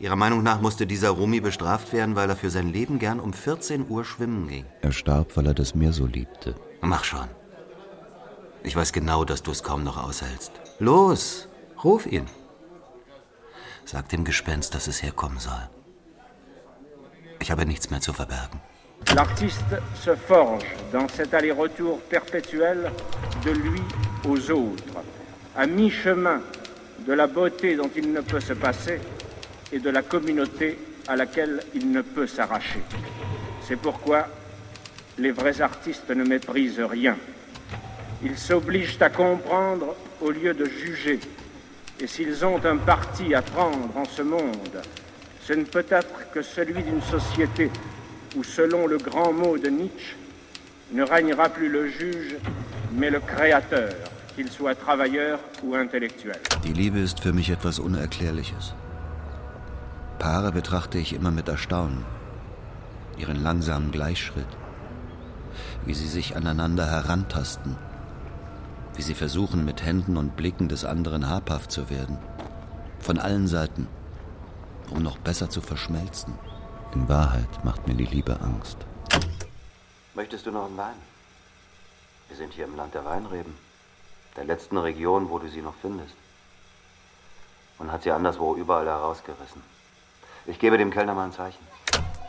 [0.00, 3.34] Ihrer Meinung nach musste dieser Rumi bestraft werden, weil er für sein Leben gern um
[3.34, 4.64] 14 Uhr schwimmen ging.
[4.80, 6.54] Er starb, weil er das Meer so liebte.
[6.80, 7.28] Mach schon.
[8.62, 10.52] Ich weiß genau, dass du es kaum noch aushältst.
[10.78, 11.48] Los,
[11.84, 12.26] ruf ihn.
[13.84, 15.68] Sag dem Gespenst, dass es herkommen soll.
[17.38, 18.60] Ich habe nichts mehr zu verbergen.
[19.14, 22.92] L'artiste se forge dans cet aller-retour perpétuel
[23.44, 23.82] de lui
[24.28, 25.02] aux autres,
[25.56, 26.40] à mi-chemin
[27.06, 29.00] de la beauté dont il ne peut se passer
[29.72, 30.78] et de la communauté
[31.08, 32.82] à laquelle il ne peut s'arracher.
[33.62, 34.28] C'est pourquoi
[35.18, 37.16] les vrais artistes ne méprisent rien.
[38.22, 41.18] Ils s'obligent à comprendre au lieu de juger.
[42.00, 44.80] Et s'ils ont un parti à prendre en ce monde,
[45.42, 47.70] ce ne peut être que celui d'une société
[48.36, 50.16] où, selon le grand mot de Nietzsche,
[50.92, 52.36] ne régnera plus le juge,
[52.92, 53.94] mais le créateur,
[54.34, 56.40] qu'il soit travailleur ou intellektuell.
[56.64, 58.74] Die Liebe ist für mich etwas Unerklärliches.
[60.18, 62.04] Paare betrachte ich immer mit Erstaunen.
[63.16, 64.46] Ihren langsamen Gleichschritt.
[65.86, 67.76] Wie sie sich aneinander herantasten.
[68.96, 72.18] Wie sie versuchen, mit Händen und Blicken des anderen habhaft zu werden.
[72.98, 73.86] Von allen Seiten.
[74.90, 76.34] Um noch besser zu verschmelzen.
[76.94, 78.78] In Wahrheit macht mir die Liebe Angst.
[80.14, 80.96] Möchtest du noch einen Wein?
[82.28, 83.56] Wir sind hier im Land der Weinreben.
[84.36, 86.14] Der letzten Region, wo du sie noch findest.
[87.78, 89.62] Und hat sie anderswo überall herausgerissen.
[90.46, 91.64] Ich gebe dem Kellner mal ein Zeichen.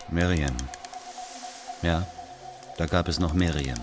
[0.09, 0.55] Miriam.
[1.81, 2.05] Ja,
[2.77, 3.79] da gab es noch Miriam.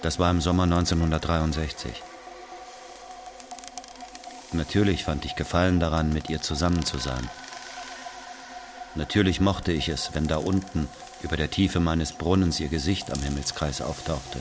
[0.00, 2.02] Das war im Sommer 1963.
[4.52, 7.28] Natürlich fand ich Gefallen daran, mit ihr zusammen zu sein.
[8.94, 10.88] Natürlich mochte ich es, wenn da unten,
[11.22, 14.40] über der Tiefe meines Brunnens ihr Gesicht am Himmelskreis auftauchte.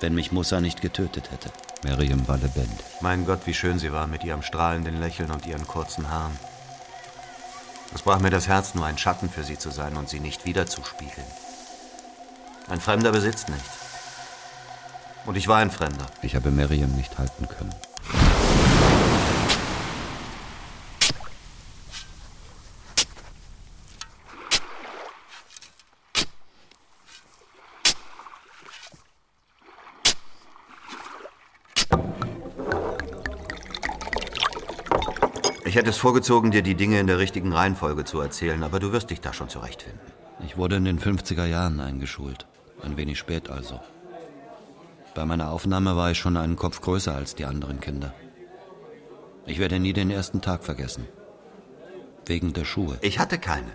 [0.00, 1.50] Wenn mich Musa nicht getötet hätte.
[1.84, 2.84] Miriam war lebendig.
[3.00, 6.36] Mein Gott, wie schön sie war mit ihrem strahlenden Lächeln und ihren kurzen Haaren.
[7.94, 10.44] Es brach mir das Herz, nur ein Schatten für sie zu sein und sie nicht
[10.44, 11.26] wiederzuspiegeln.
[12.68, 13.68] Ein Fremder besitzt nichts.
[15.24, 16.06] Und ich war ein Fremder.
[16.22, 17.74] Ich habe Miriam nicht halten können.
[35.72, 38.92] Ich hätte es vorgezogen, dir die Dinge in der richtigen Reihenfolge zu erzählen, aber du
[38.92, 40.02] wirst dich da schon zurechtfinden.
[40.44, 42.46] Ich wurde in den 50er Jahren eingeschult.
[42.82, 43.80] Ein wenig spät also.
[45.14, 48.12] Bei meiner Aufnahme war ich schon einen Kopf größer als die anderen Kinder.
[49.46, 51.08] Ich werde nie den ersten Tag vergessen.
[52.26, 52.98] Wegen der Schuhe.
[53.00, 53.72] Ich hatte keine.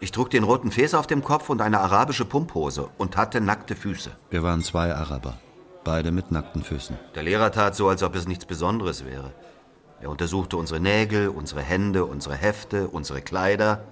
[0.00, 3.76] Ich trug den roten Fes auf dem Kopf und eine arabische Pumphose und hatte nackte
[3.76, 4.12] Füße.
[4.30, 5.34] Wir waren zwei Araber,
[5.84, 6.96] beide mit nackten Füßen.
[7.14, 9.34] Der Lehrer tat so, als ob es nichts Besonderes wäre.
[10.00, 13.84] Er untersuchte unsere Nägel, unsere Hände, unsere Hefte, unsere Kleider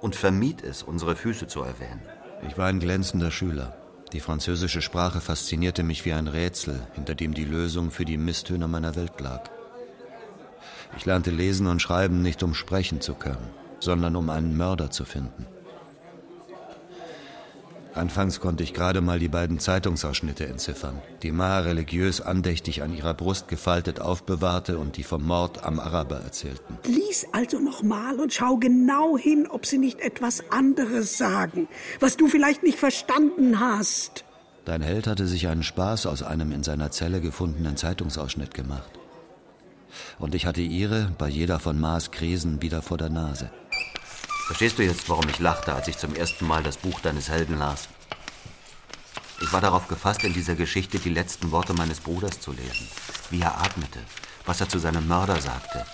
[0.00, 2.02] und vermied es, unsere Füße zu erwähnen.
[2.48, 3.76] Ich war ein glänzender Schüler.
[4.12, 8.66] Die französische Sprache faszinierte mich wie ein Rätsel, hinter dem die Lösung für die Misstöne
[8.68, 9.48] meiner Welt lag.
[10.96, 13.50] Ich lernte lesen und schreiben nicht, um sprechen zu können,
[13.80, 15.46] sondern um einen Mörder zu finden.
[17.94, 23.12] Anfangs konnte ich gerade mal die beiden Zeitungsausschnitte entziffern, die Ma religiös andächtig an ihrer
[23.12, 26.78] Brust gefaltet aufbewahrte und die vom Mord am Araber erzählten.
[26.84, 31.68] Lies also nochmal und schau genau hin, ob sie nicht etwas anderes sagen,
[32.00, 34.24] was du vielleicht nicht verstanden hast.
[34.64, 38.90] Dein Held hatte sich einen Spaß aus einem in seiner Zelle gefundenen Zeitungsausschnitt gemacht.
[40.18, 43.50] Und ich hatte ihre, bei jeder von Ma's Krisen, wieder vor der Nase.
[44.46, 47.58] Verstehst du jetzt, warum ich lachte, als ich zum ersten Mal das Buch deines Helden
[47.58, 47.88] las?
[49.40, 52.88] Ich war darauf gefasst, in dieser Geschichte die letzten Worte meines Bruders zu lesen.
[53.30, 54.00] Wie er atmete,
[54.44, 55.86] was er zu seinem Mörder sagte.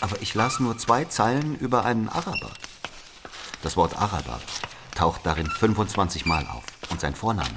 [0.00, 2.52] Aber ich las nur zwei Zeilen über einen Araber.
[3.62, 4.40] Das Wort Araber
[4.94, 6.64] taucht darin 25 Mal auf.
[6.88, 7.56] Und sein Vorname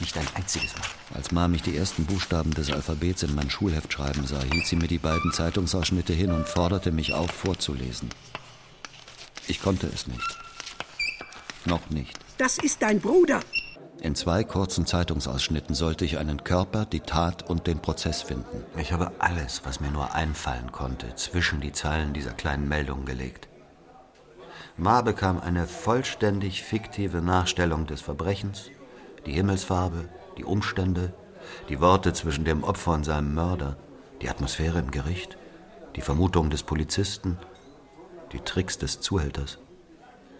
[0.00, 0.88] nicht ein einziges Mal.
[1.14, 4.76] Als Ma mich die ersten Buchstaben des Alphabets in mein Schulheft schreiben sah, hielt sie
[4.76, 8.10] mir die beiden Zeitungsausschnitte hin und forderte mich auf, vorzulesen.
[9.48, 10.38] Ich konnte es nicht.
[11.64, 12.18] Noch nicht.
[12.38, 13.40] Das ist dein Bruder.
[14.00, 18.64] In zwei kurzen Zeitungsausschnitten sollte ich einen Körper, die Tat und den Prozess finden.
[18.78, 23.48] Ich habe alles, was mir nur einfallen konnte, zwischen die Zeilen dieser kleinen Meldung gelegt.
[24.76, 28.70] Ma bekam eine vollständig fiktive Nachstellung des Verbrechens,
[29.24, 31.14] die Himmelsfarbe, die Umstände,
[31.70, 33.76] die Worte zwischen dem Opfer und seinem Mörder,
[34.20, 35.38] die Atmosphäre im Gericht,
[35.96, 37.38] die Vermutung des Polizisten,
[38.32, 39.58] die Tricks des Zuhälters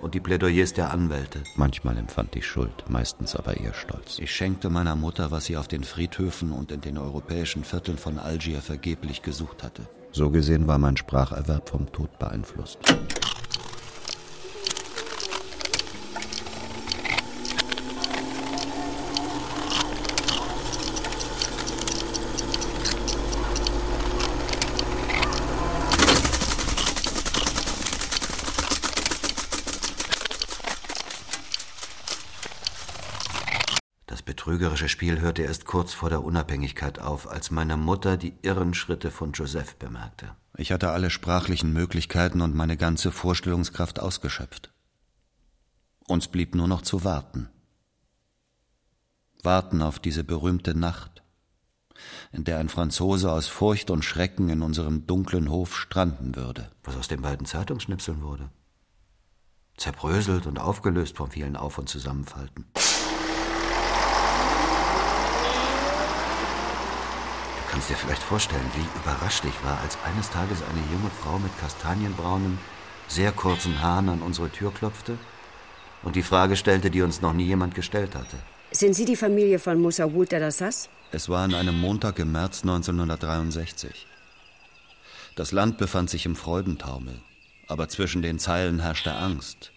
[0.01, 1.43] und die Plädoyers der Anwälte.
[1.57, 4.19] Manchmal empfand ich Schuld, meistens aber eher Stolz.
[4.19, 8.19] Ich schenkte meiner Mutter, was sie auf den Friedhöfen und in den europäischen Vierteln von
[8.19, 9.83] Algier vergeblich gesucht hatte.
[10.13, 12.79] So gesehen war mein Spracherwerb vom Tod beeinflusst.
[34.35, 39.13] Trügerische Spiel hörte erst kurz vor der Unabhängigkeit auf, als meine Mutter die irren Schritte
[39.13, 40.35] von Joseph bemerkte.
[40.57, 44.73] Ich hatte alle sprachlichen Möglichkeiten und meine ganze Vorstellungskraft ausgeschöpft.
[46.09, 47.49] Uns blieb nur noch zu warten.
[49.43, 51.23] Warten auf diese berühmte Nacht,
[52.33, 56.71] in der ein Franzose aus Furcht und Schrecken in unserem dunklen Hof stranden würde.
[56.83, 58.51] Was aus den beiden Zeitungsschnipseln wurde.
[59.77, 62.65] Zerbröselt und aufgelöst vom vielen Auf- und Zusammenfalten.
[67.77, 71.53] Kannst dir vielleicht vorstellen, wie überrascht ich war, als eines Tages eine junge Frau mit
[71.61, 72.59] kastanienbraunen,
[73.07, 75.19] sehr kurzen Haaren an unsere Tür klopfte
[76.03, 78.39] und die Frage stellte, die uns noch nie jemand gestellt hatte.
[78.71, 80.89] Sind Sie die Familie von Musa Wult Dassas?
[81.13, 84.07] Es war an einem Montag im März 1963.
[85.35, 87.21] Das Land befand sich im Freudentaumel,
[87.69, 89.71] aber zwischen den Zeilen herrschte Angst,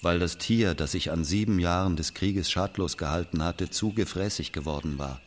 [0.00, 4.52] weil das Tier, das sich an sieben Jahren des Krieges schadlos gehalten hatte, zu gefräßig
[4.52, 5.20] geworden war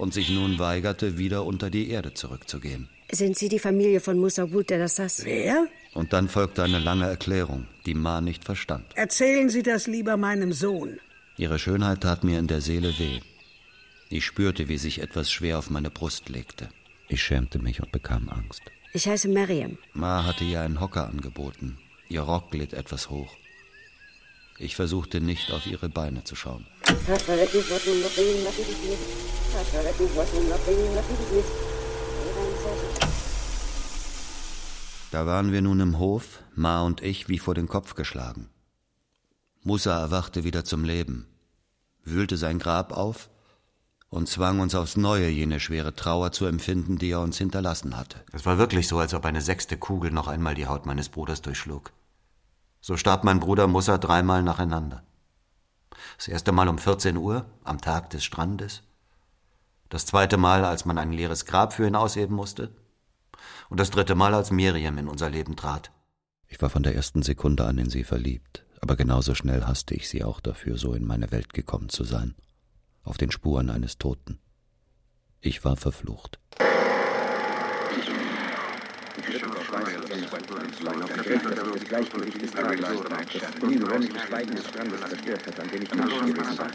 [0.00, 2.88] und sich nun weigerte, wieder unter die Erde zurückzugehen.
[3.12, 5.24] Sind Sie die Familie von Musa Wult Dassas?
[5.24, 5.66] Wer?
[5.92, 8.84] Und dann folgte eine lange Erklärung, die Ma nicht verstand.
[8.94, 10.98] Erzählen Sie das lieber meinem Sohn.
[11.36, 13.20] Ihre Schönheit tat mir in der Seele weh.
[14.08, 16.68] Ich spürte, wie sich etwas schwer auf meine Brust legte.
[17.08, 18.62] Ich schämte mich und bekam Angst.
[18.92, 19.76] Ich heiße Mariam.
[19.92, 21.78] Ma hatte ihr einen Hocker angeboten,
[22.08, 23.36] Ihr Rock glitt etwas hoch.
[24.58, 26.66] Ich versuchte nicht auf ihre Beine zu schauen.
[35.10, 38.48] Da waren wir nun im Hof, Ma und ich wie vor den Kopf geschlagen.
[39.62, 41.26] Musa erwachte wieder zum Leben,
[42.04, 43.28] wühlte sein Grab auf
[44.08, 48.24] und zwang uns aufs Neue jene schwere Trauer zu empfinden, die er uns hinterlassen hatte.
[48.32, 51.42] Es war wirklich so, als ob eine sechste Kugel noch einmal die Haut meines Bruders
[51.42, 51.92] durchschlug.
[52.80, 55.04] So starb mein Bruder Musa dreimal nacheinander.
[56.16, 58.82] Das erste Mal um 14 Uhr, am Tag des Strandes.
[59.88, 62.74] Das zweite Mal, als man ein leeres Grab für ihn ausheben musste
[63.68, 65.90] und das dritte Mal, als Miriam in unser Leben trat.
[66.46, 70.08] Ich war von der ersten Sekunde an in sie verliebt, aber genauso schnell hasste ich
[70.08, 72.34] sie auch dafür, so in meine Welt gekommen zu sein,
[73.02, 74.38] auf den Spuren eines Toten.
[75.40, 76.38] Ich war verflucht.
[79.70, 79.80] Das
[81.88, 86.58] Gleichgewicht des Tages, das ungewohnte Schweigen des Strandes zerstört hat, an dem ich nicht gewesen
[86.58, 86.70] war.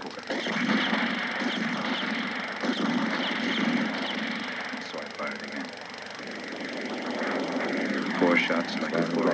[8.20, 9.26] Four shots like a four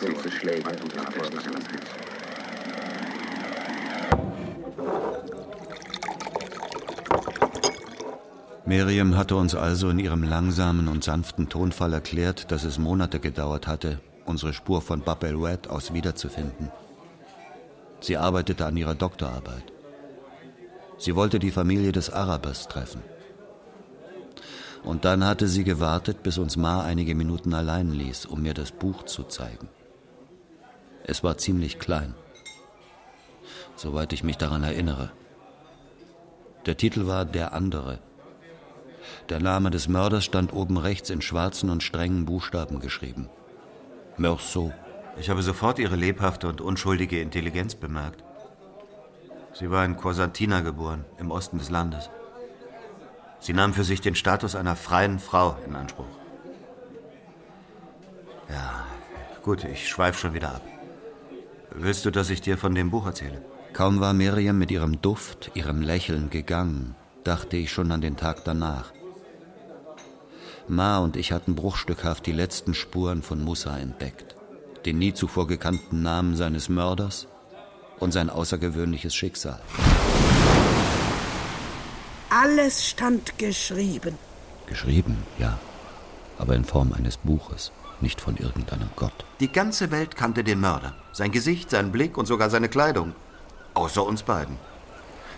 [0.00, 1.80] Kurze Schläge und das Tor des Landes.
[8.76, 13.68] Miriam hatte uns also in ihrem langsamen und sanften Tonfall erklärt, dass es Monate gedauert
[13.68, 16.72] hatte, unsere Spur von Bab el-Wed aus wiederzufinden.
[18.00, 19.62] Sie arbeitete an ihrer Doktorarbeit.
[20.98, 23.00] Sie wollte die Familie des Arabers treffen.
[24.82, 28.72] Und dann hatte sie gewartet, bis uns Ma einige Minuten allein ließ, um mir das
[28.72, 29.68] Buch zu zeigen.
[31.04, 32.14] Es war ziemlich klein,
[33.76, 35.12] soweit ich mich daran erinnere.
[36.66, 38.00] Der Titel war Der andere.
[39.30, 43.28] Der Name des Mörders stand oben rechts in schwarzen und strengen Buchstaben geschrieben.
[44.16, 44.74] Meursault.
[45.16, 48.22] Ich habe sofort ihre lebhafte und unschuldige Intelligenz bemerkt.
[49.52, 52.10] Sie war in Cosentina geboren, im Osten des Landes.
[53.38, 56.06] Sie nahm für sich den Status einer freien Frau in Anspruch.
[58.48, 58.86] Ja,
[59.42, 60.62] gut, ich schweife schon wieder ab.
[61.70, 63.44] Willst du, dass ich dir von dem Buch erzähle?
[63.74, 68.44] Kaum war Miriam mit ihrem Duft, ihrem Lächeln gegangen, dachte ich schon an den Tag
[68.44, 68.93] danach.
[70.68, 74.34] Ma und ich hatten bruchstückhaft die letzten Spuren von Musa entdeckt,
[74.86, 77.26] den nie zuvor gekannten Namen seines Mörders
[78.00, 79.60] und sein außergewöhnliches Schicksal.
[82.30, 84.18] Alles stand geschrieben.
[84.66, 85.58] Geschrieben, ja,
[86.38, 89.24] aber in Form eines Buches, nicht von irgendeinem Gott.
[89.40, 90.94] Die ganze Welt kannte den Mörder.
[91.12, 93.12] Sein Gesicht, sein Blick und sogar seine Kleidung.
[93.74, 94.56] Außer uns beiden.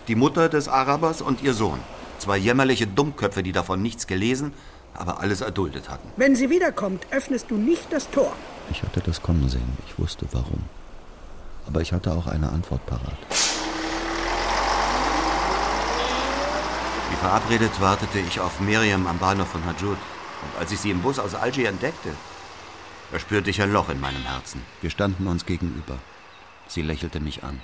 [0.07, 1.79] Die Mutter des Arabers und ihr Sohn.
[2.17, 4.53] Zwei jämmerliche Dummköpfe, die davon nichts gelesen,
[4.97, 6.09] aber alles erduldet hatten.
[6.17, 8.33] Wenn sie wiederkommt, öffnest du nicht das Tor.
[8.71, 9.77] Ich hatte das kommen sehen.
[9.87, 10.63] Ich wusste warum.
[11.67, 13.17] Aber ich hatte auch eine Antwort parat.
[17.09, 19.97] Wie verabredet wartete ich auf Miriam am Bahnhof von Hajjud.
[19.97, 22.09] Und als ich sie im Bus aus Algier entdeckte,
[23.11, 24.61] da spürte ich ein Loch in meinem Herzen.
[24.81, 25.97] Wir standen uns gegenüber.
[26.67, 27.61] Sie lächelte mich an.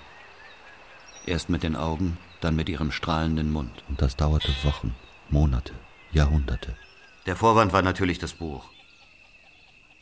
[1.26, 3.84] Erst mit den Augen, dann mit ihrem strahlenden Mund.
[3.90, 4.96] Und das dauerte Wochen,
[5.30, 5.74] Monate,
[6.12, 6.76] Jahrhunderte.
[7.26, 8.66] Der Vorwand war natürlich das Buch.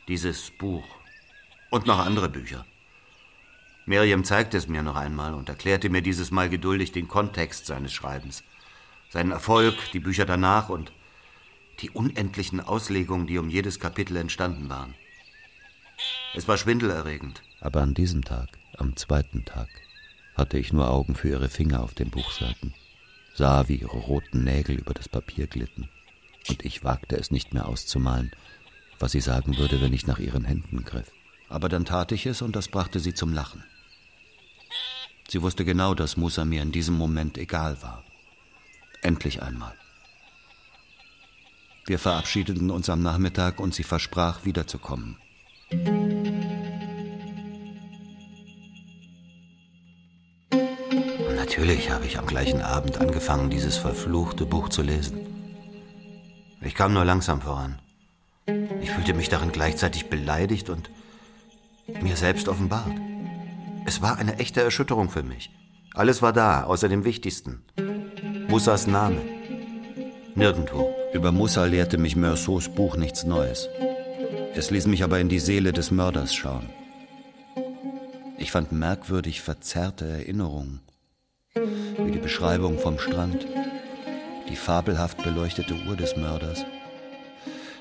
[0.08, 0.84] Dieses Buch.
[1.70, 2.66] Und noch andere Bücher.
[3.86, 7.94] Miriam zeigte es mir noch einmal und erklärte mir dieses Mal geduldig den Kontext seines
[7.94, 8.44] Schreibens.
[9.10, 10.92] Seinen Erfolg, die Bücher danach und
[11.80, 14.96] die unendlichen Auslegungen, die um jedes Kapitel entstanden waren.
[16.34, 17.44] Es war schwindelerregend.
[17.60, 19.70] Aber an diesem Tag, am zweiten Tag,
[20.36, 22.74] hatte ich nur Augen für ihre Finger auf den Buchseiten,
[23.36, 25.90] sah, wie ihre roten Nägel über das Papier glitten,
[26.50, 28.32] und ich wagte es nicht mehr auszumalen,
[29.00, 31.12] was sie sagen würde, wenn ich nach ihren Händen griff.
[31.50, 33.64] Aber dann tat ich es und das brachte sie zum Lachen.
[35.28, 38.04] Sie wusste genau, dass Musa mir in diesem Moment egal war.
[39.02, 39.74] Endlich einmal.
[41.86, 45.18] Wir verabschiedeten uns am Nachmittag und sie versprach, wiederzukommen.
[51.36, 55.31] Natürlich habe ich am gleichen Abend angefangen, dieses verfluchte Buch zu lesen.
[56.64, 57.80] Ich kam nur langsam voran.
[58.82, 60.90] Ich fühlte mich darin gleichzeitig beleidigt und
[62.02, 62.92] mir selbst offenbart.
[63.86, 65.50] Es war eine echte Erschütterung für mich.
[65.94, 67.64] Alles war da, außer dem Wichtigsten.
[68.48, 69.22] Musas Name.
[70.36, 70.94] Nirgendwo.
[71.14, 73.68] Über Musa lehrte mich Meursaults Buch nichts Neues.
[74.54, 76.70] Es ließ mich aber in die Seele des Mörders schauen.
[78.38, 80.82] Ich fand merkwürdig verzerrte Erinnerungen,
[81.54, 83.46] wie die Beschreibung vom Strand,
[84.52, 86.66] die fabelhaft beleuchtete Uhr des Mörders,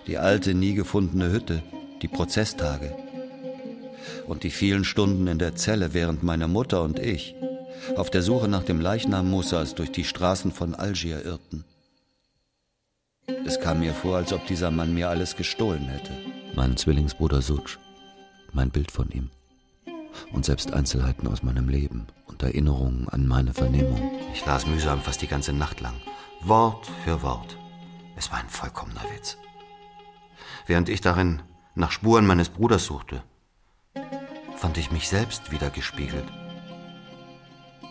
[0.07, 1.62] die alte, nie gefundene Hütte,
[2.01, 2.95] die Prozesstage,
[4.27, 7.35] Und die vielen Stunden in der Zelle, während meine Mutter und ich
[7.97, 11.64] auf der Suche nach dem Leichnam Musas durch die Straßen von Algier irrten.
[13.45, 16.12] Es kam mir vor, als ob dieser Mann mir alles gestohlen hätte.
[16.55, 17.79] Mein Zwillingsbruder Such,
[18.53, 19.31] mein Bild von ihm.
[20.33, 24.01] Und selbst Einzelheiten aus meinem Leben und Erinnerungen an meine Vernehmung.
[24.35, 25.95] Ich las mühsam fast die ganze Nacht lang.
[26.43, 27.59] Wort für Wort.
[28.16, 29.36] Es war ein vollkommener Witz.
[30.66, 31.43] Während ich darin
[31.74, 33.22] nach Spuren meines Bruders suchte,
[34.57, 36.24] fand ich mich selbst wieder gespiegelt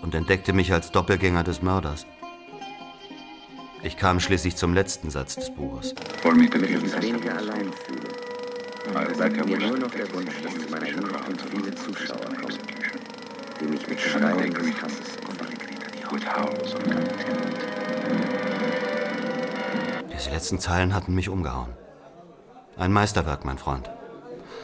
[0.02, 2.08] und entdeckte mich als Doppelgänger des Mörders.
[3.84, 5.94] Ich kam schließlich zum letzten Satz des Buches.
[5.94, 11.76] Ich mich allein fühle, bleibt mir nur noch der Wunsch, dass zu meiner Hinkunft viele
[11.76, 12.58] Zuschauer kommen,
[13.62, 15.20] die mich mit Schreien des Hasses
[20.20, 21.70] Diese letzten Zeilen hatten mich umgehauen.
[22.76, 23.90] Ein Meisterwerk, mein Freund.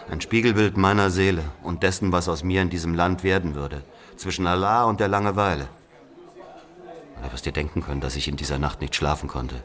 [0.09, 3.81] Ein Spiegelbild meiner Seele und dessen, was aus mir in diesem Land werden würde,
[4.17, 5.69] zwischen Allah und der Langeweile.
[7.23, 9.63] Du wirst dir denken können, dass ich in dieser Nacht nicht schlafen konnte.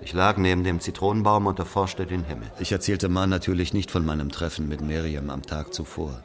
[0.00, 2.52] Ich lag neben dem Zitronenbaum und erforschte den Himmel.
[2.60, 6.22] Ich erzählte Ma natürlich nicht von meinem Treffen mit Miriam am Tag zuvor.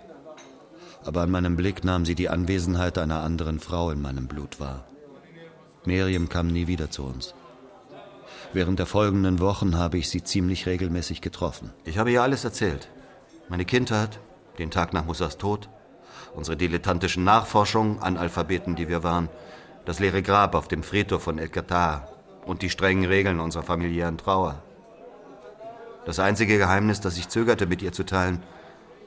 [1.04, 4.86] Aber an meinem Blick nahm sie die Anwesenheit einer anderen Frau in meinem Blut wahr.
[5.86, 7.34] Miriam kam nie wieder zu uns.
[8.52, 11.70] Während der folgenden Wochen habe ich sie ziemlich regelmäßig getroffen.
[11.86, 12.90] Ich habe ihr alles erzählt.
[13.48, 14.20] Meine Kindheit,
[14.58, 15.70] den Tag nach Musas Tod,
[16.34, 19.30] unsere dilettantischen Nachforschungen, Analphabeten, die wir waren,
[19.86, 22.10] das leere Grab auf dem Friedhof von El Qatar
[22.44, 24.64] und die strengen Regeln unserer familiären Trauer.
[26.06, 28.42] Das einzige Geheimnis, das ich zögerte, mit ihr zu teilen,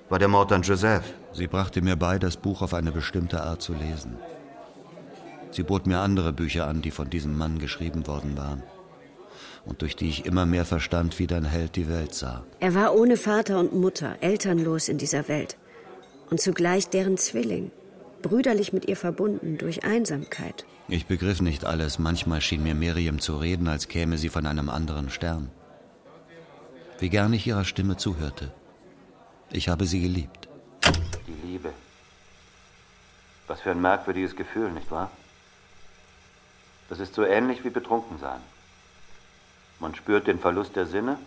[0.09, 1.14] war der Mord an Joseph.
[1.32, 4.18] Sie brachte mir bei, das Buch auf eine bestimmte Art zu lesen.
[5.51, 8.62] Sie bot mir andere Bücher an, die von diesem Mann geschrieben worden waren
[9.65, 12.45] und durch die ich immer mehr verstand, wie dein Held die Welt sah.
[12.61, 15.57] Er war ohne Vater und Mutter, elternlos in dieser Welt
[16.31, 17.71] und zugleich deren Zwilling,
[18.23, 20.65] brüderlich mit ihr verbunden durch Einsamkeit.
[20.89, 21.99] Ich begriff nicht alles.
[21.99, 25.51] Manchmal schien mir Miriam zu reden, als käme sie von einem anderen Stern.
[26.99, 28.53] Wie gern ich ihrer Stimme zuhörte.
[29.51, 30.49] Ich habe sie geliebt.
[31.27, 31.73] Die Liebe.
[33.47, 35.11] Was für ein merkwürdiges Gefühl, nicht wahr?
[36.89, 38.41] Das ist so ähnlich wie Betrunkensein.
[39.83, 41.18] Man spürt den Verlust der Sinne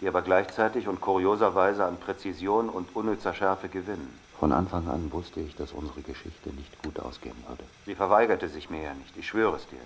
[0.00, 4.18] die aber gleichzeitig und kurioserweise an Präzision und unnützer Schärfe gewinnen.
[4.38, 7.64] Von Anfang an wusste ich, dass unsere Geschichte nicht gut ausgehen würde.
[7.86, 9.80] Sie verweigerte sich mir ja nicht, ich schwöre es dir.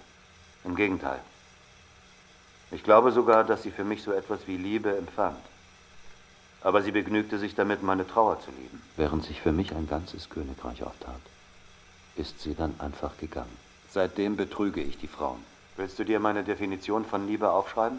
[0.65, 1.21] Im Gegenteil.
[2.71, 5.39] Ich glaube sogar, dass sie für mich so etwas wie Liebe empfand.
[6.63, 8.81] Aber sie begnügte sich damit, meine Trauer zu lieben.
[8.97, 11.21] Während sich für mich ein ganzes Königreich auftat,
[12.17, 13.57] ist sie dann einfach gegangen.
[13.91, 15.43] Seitdem betrüge ich die Frauen.
[15.77, 17.99] Willst du dir meine Definition von Liebe aufschreiben?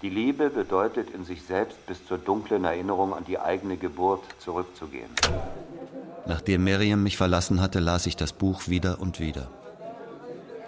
[0.00, 5.10] Die Liebe bedeutet in sich selbst bis zur dunklen Erinnerung an die eigene Geburt zurückzugehen.
[6.26, 9.48] Nachdem Miriam mich verlassen hatte, las ich das Buch wieder und wieder,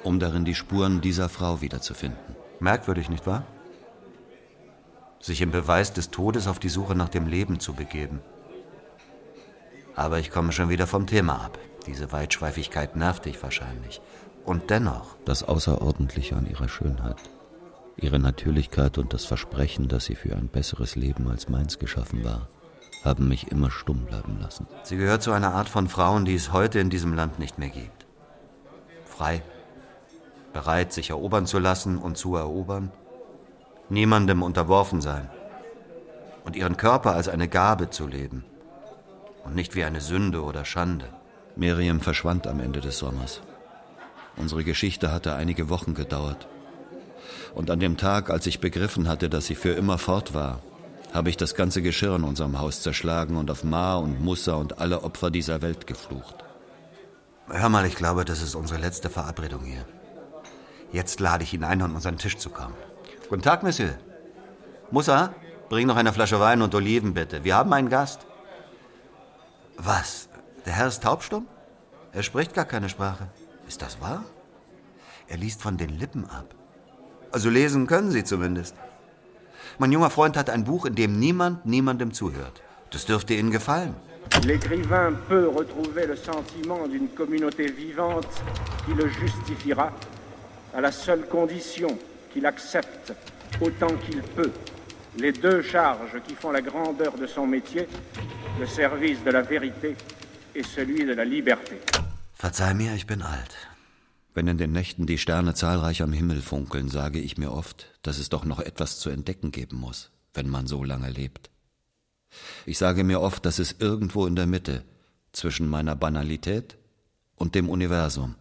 [0.04, 2.36] um darin die Spuren dieser Frau wiederzufinden.
[2.60, 3.44] Merkwürdig, nicht wahr?
[5.18, 8.20] Sich im Beweis des Todes auf die Suche nach dem Leben zu begeben.
[9.96, 11.58] Aber ich komme schon wieder vom Thema ab.
[11.86, 14.00] Diese Weitschweifigkeit nervt dich wahrscheinlich.
[14.44, 15.16] Und dennoch.
[15.24, 17.16] Das Außerordentliche an ihrer Schönheit
[17.96, 22.48] Ihre Natürlichkeit und das Versprechen, dass sie für ein besseres Leben als meins geschaffen war,
[23.04, 24.66] haben mich immer stumm bleiben lassen.
[24.82, 27.68] Sie gehört zu einer Art von Frauen, die es heute in diesem Land nicht mehr
[27.68, 28.06] gibt.
[29.04, 29.42] Frei,
[30.52, 32.90] bereit, sich erobern zu lassen und zu erobern,
[33.88, 35.30] niemandem unterworfen sein
[36.44, 38.44] und ihren Körper als eine Gabe zu leben
[39.44, 41.08] und nicht wie eine Sünde oder Schande.
[41.56, 43.40] Miriam verschwand am Ende des Sommers.
[44.36, 46.48] Unsere Geschichte hatte einige Wochen gedauert.
[47.54, 50.60] Und an dem Tag, als ich begriffen hatte, dass sie für immer fort war,
[51.12, 54.80] habe ich das ganze Geschirr in unserem Haus zerschlagen und auf Ma und Mussa und
[54.80, 56.44] alle Opfer dieser Welt geflucht.
[57.48, 59.84] Hör mal, ich glaube, das ist unsere letzte Verabredung hier.
[60.92, 62.74] Jetzt lade ich ihn ein, an unseren Tisch zu kommen.
[63.28, 63.94] Guten Tag, Monsieur.
[64.90, 65.32] Mussa,
[65.68, 67.44] bring noch eine Flasche Wein und Oliven, bitte.
[67.44, 68.26] Wir haben einen Gast.
[69.76, 70.28] Was?
[70.66, 71.46] Der Herr ist taubstumm?
[72.12, 73.28] Er spricht gar keine Sprache.
[73.68, 74.24] Ist das wahr?
[75.28, 76.54] Er liest von den Lippen ab.
[77.32, 78.74] Also lesen können Sie zumindest.
[79.78, 82.62] Mein junger Freund hat ein Buch, in dem niemand niemandem zuhört.
[82.90, 83.94] Das dürfte Ihnen gefallen.
[84.42, 88.28] L'écrivain peut retrouver le sentiment d'une communauté vivante
[88.86, 89.92] qui le justifiera
[90.72, 91.88] à la seule condition
[92.32, 93.12] qu'il accepte
[93.60, 94.50] autant qu'il peut
[95.18, 97.86] les deux charges qui font la grandeur de son métier,
[98.58, 99.94] le service de la vérité
[100.54, 101.76] et celui de la liberté.
[102.34, 103.54] Verzeih mir, ich bin alt.
[104.34, 108.18] Wenn in den Nächten die Sterne zahlreich am Himmel funkeln, sage ich mir oft, dass
[108.18, 110.10] es doch noch etwas zu entdecken geben muss.
[110.34, 111.50] wenn man so lange lebt.
[112.66, 114.84] Ich sage mir oft, dass es irgendwo in der Mitte
[115.32, 116.76] zwischen meiner Banalität
[117.36, 118.34] und dem Universum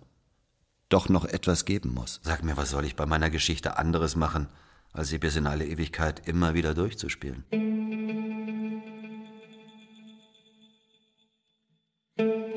[0.90, 2.20] doch noch etwas geben muss.
[2.24, 4.48] Sag mir, was soll ich bei meiner Geschichte anderes machen,
[4.92, 7.44] als sie bis in alle Ewigkeit immer wieder durchzuspielen?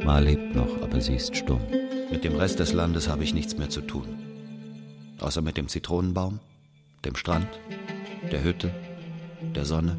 [0.07, 1.61] Ma lebt noch, aber sie ist stumm.
[2.13, 4.07] Mit dem Rest des Landes habe ich nichts mehr zu tun.
[5.19, 6.39] Außer mit dem Zitronenbaum,
[7.05, 7.49] dem Strand,
[8.31, 8.73] der Hütte,
[9.57, 9.97] der Sonne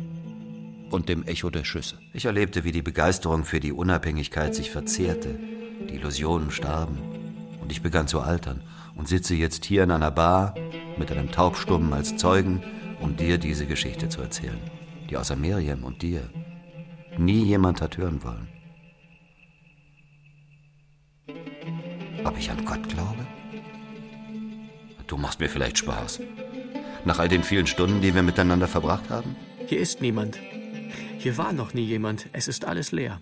[0.91, 1.97] und dem Echo der Schüsse.
[2.13, 5.37] Ich erlebte, wie die Begeisterung für die Unabhängigkeit sich verzehrte,
[5.89, 6.99] die Illusionen starben
[7.61, 8.63] und ich begann zu altern
[8.95, 10.55] und sitze jetzt hier in einer Bar
[10.97, 12.63] mit einem Taubstummen als Zeugen,
[13.01, 14.61] um dir diese Geschichte zu erzählen,
[15.09, 16.21] die außer Miriam und dir
[17.17, 18.56] nie jemand hat hören wollen.
[22.27, 23.25] Ob ich an Gott glaube?
[25.07, 26.19] Du machst mir vielleicht Spaß.
[27.05, 29.37] Nach all den vielen Stunden, die wir miteinander verbracht haben?
[29.65, 30.37] Hier ist niemand.
[31.19, 32.27] Hier war noch nie jemand.
[32.33, 33.21] Es ist alles leer.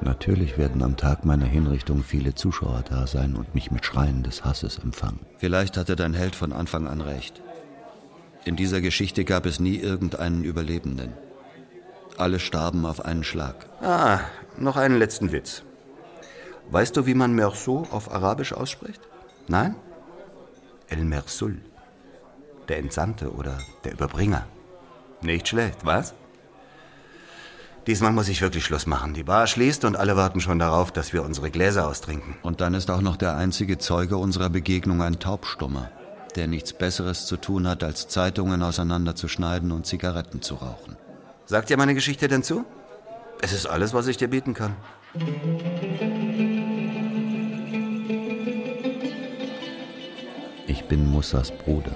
[0.00, 4.44] Natürlich werden am Tag meiner Hinrichtung viele Zuschauer da sein und mich mit Schreien des
[4.44, 5.26] Hasses empfangen.
[5.38, 7.42] Vielleicht hatte dein Held von Anfang an recht.
[8.44, 11.14] In dieser Geschichte gab es nie irgendeinen Überlebenden.
[12.18, 13.66] Alle starben auf einen Schlag.
[13.82, 14.20] Ah,
[14.58, 15.62] noch einen letzten Witz.
[16.70, 19.00] Weißt du, wie man Merceau auf Arabisch ausspricht?
[19.48, 19.76] Nein?
[20.88, 21.58] El Mersul.
[22.68, 24.46] Der Entsandte oder der Überbringer.
[25.20, 26.14] Nicht schlecht, was?
[27.86, 29.14] Diesmal muss ich wirklich Schluss machen.
[29.14, 32.36] Die Bar schließt und alle warten schon darauf, dass wir unsere Gläser austrinken.
[32.42, 35.90] Und dann ist auch noch der einzige Zeuge unserer Begegnung ein Taubstummer,
[36.34, 40.96] der nichts Besseres zu tun hat, als Zeitungen auseinanderzuschneiden und Zigaretten zu rauchen.
[41.48, 42.64] Sagt dir meine Geschichte denn zu?
[43.40, 44.74] Es ist alles, was ich dir bieten kann.
[50.66, 51.94] Ich bin Mussas Bruder.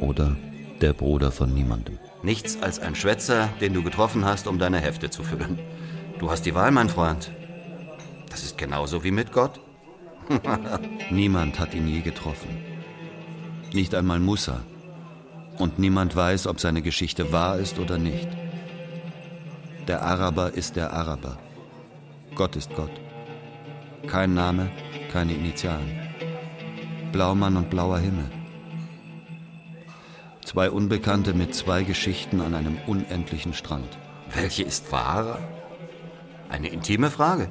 [0.00, 0.36] Oder
[0.80, 2.00] der Bruder von niemandem.
[2.24, 5.60] Nichts als ein Schwätzer, den du getroffen hast, um deine Hefte zu füllen.
[6.18, 7.30] Du hast die Wahl, mein Freund.
[8.30, 9.60] Das ist genauso wie mit Gott.
[11.10, 12.48] Niemand hat ihn je getroffen.
[13.72, 14.64] Nicht einmal Musa.
[15.58, 18.28] Und niemand weiß, ob seine Geschichte wahr ist oder nicht.
[19.86, 21.38] Der Araber ist der Araber.
[22.34, 22.90] Gott ist Gott.
[24.06, 24.70] Kein Name,
[25.12, 26.00] keine Initialen.
[27.12, 28.30] Blaumann und blauer Himmel.
[30.44, 33.98] Zwei Unbekannte mit zwei Geschichten an einem unendlichen Strand.
[34.32, 35.38] Welche ist wahrer?
[36.48, 37.48] Eine intime Frage.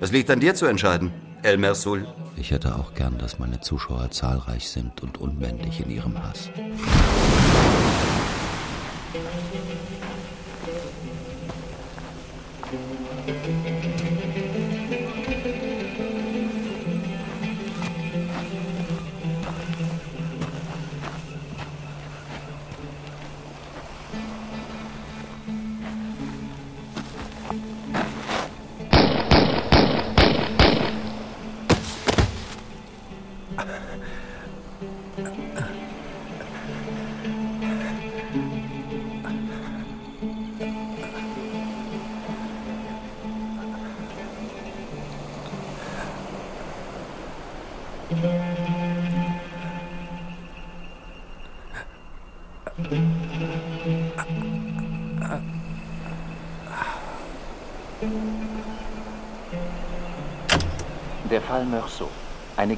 [0.00, 1.12] Das liegt an dir zu entscheiden,
[1.42, 2.06] El Mersul.
[2.36, 6.50] Ich hätte auch gern, dass meine Zuschauer zahlreich sind und unmännlich in ihrem Hass.
[13.26, 13.73] Der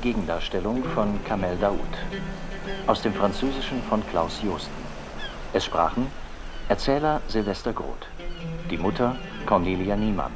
[0.07, 1.81] Gegendarstellung von Kamel Daoud.
[2.87, 4.85] Aus dem Französischen von Klaus Josten.
[5.53, 6.07] Es sprachen
[6.69, 8.07] Erzähler Silvester Groth,
[8.71, 9.17] die Mutter
[9.47, 10.31] Cornelia Niemann,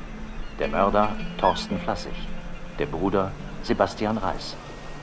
[0.58, 2.16] der Mörder Thorsten Flassig,
[2.80, 3.30] der Bruder
[3.62, 4.56] Sebastian Reis,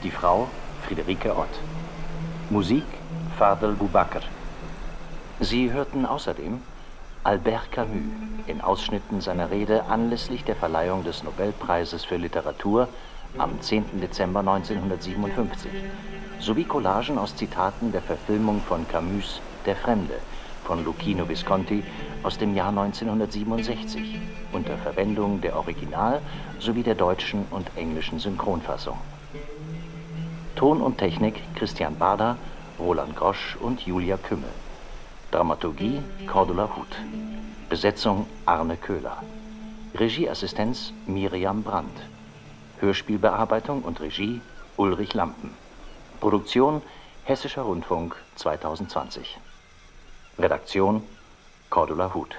[0.03, 0.49] die Frau
[0.85, 1.61] Friederike Ott.
[2.49, 2.83] Musik
[3.37, 4.23] Fadel Bubakr.
[5.39, 6.59] Sie hörten außerdem
[7.23, 8.01] Albert Camus
[8.47, 12.89] in Ausschnitten seiner Rede anlässlich der Verleihung des Nobelpreises für Literatur
[13.37, 14.01] am 10.
[14.01, 15.71] Dezember 1957
[16.39, 20.19] sowie Collagen aus Zitaten der Verfilmung von Camus Der Fremde
[20.67, 21.81] von Luchino Visconti
[22.23, 24.19] aus dem Jahr 1967
[24.51, 26.21] unter Verwendung der Original-
[26.59, 28.97] sowie der deutschen und englischen Synchronfassung.
[30.55, 32.35] Ton und Technik Christian Bader,
[32.79, 34.49] Roland Grosch und Julia Kümmel.
[35.31, 36.97] Dramaturgie Cordula Huth.
[37.69, 39.23] Besetzung Arne Köhler.
[39.97, 42.16] Regieassistenz Miriam Brandt.
[42.79, 44.41] Hörspielbearbeitung und Regie
[44.75, 45.53] Ulrich Lampen.
[46.19, 46.81] Produktion
[47.23, 49.37] Hessischer Rundfunk 2020.
[50.39, 51.03] Redaktion
[51.69, 52.35] Cordula Huth.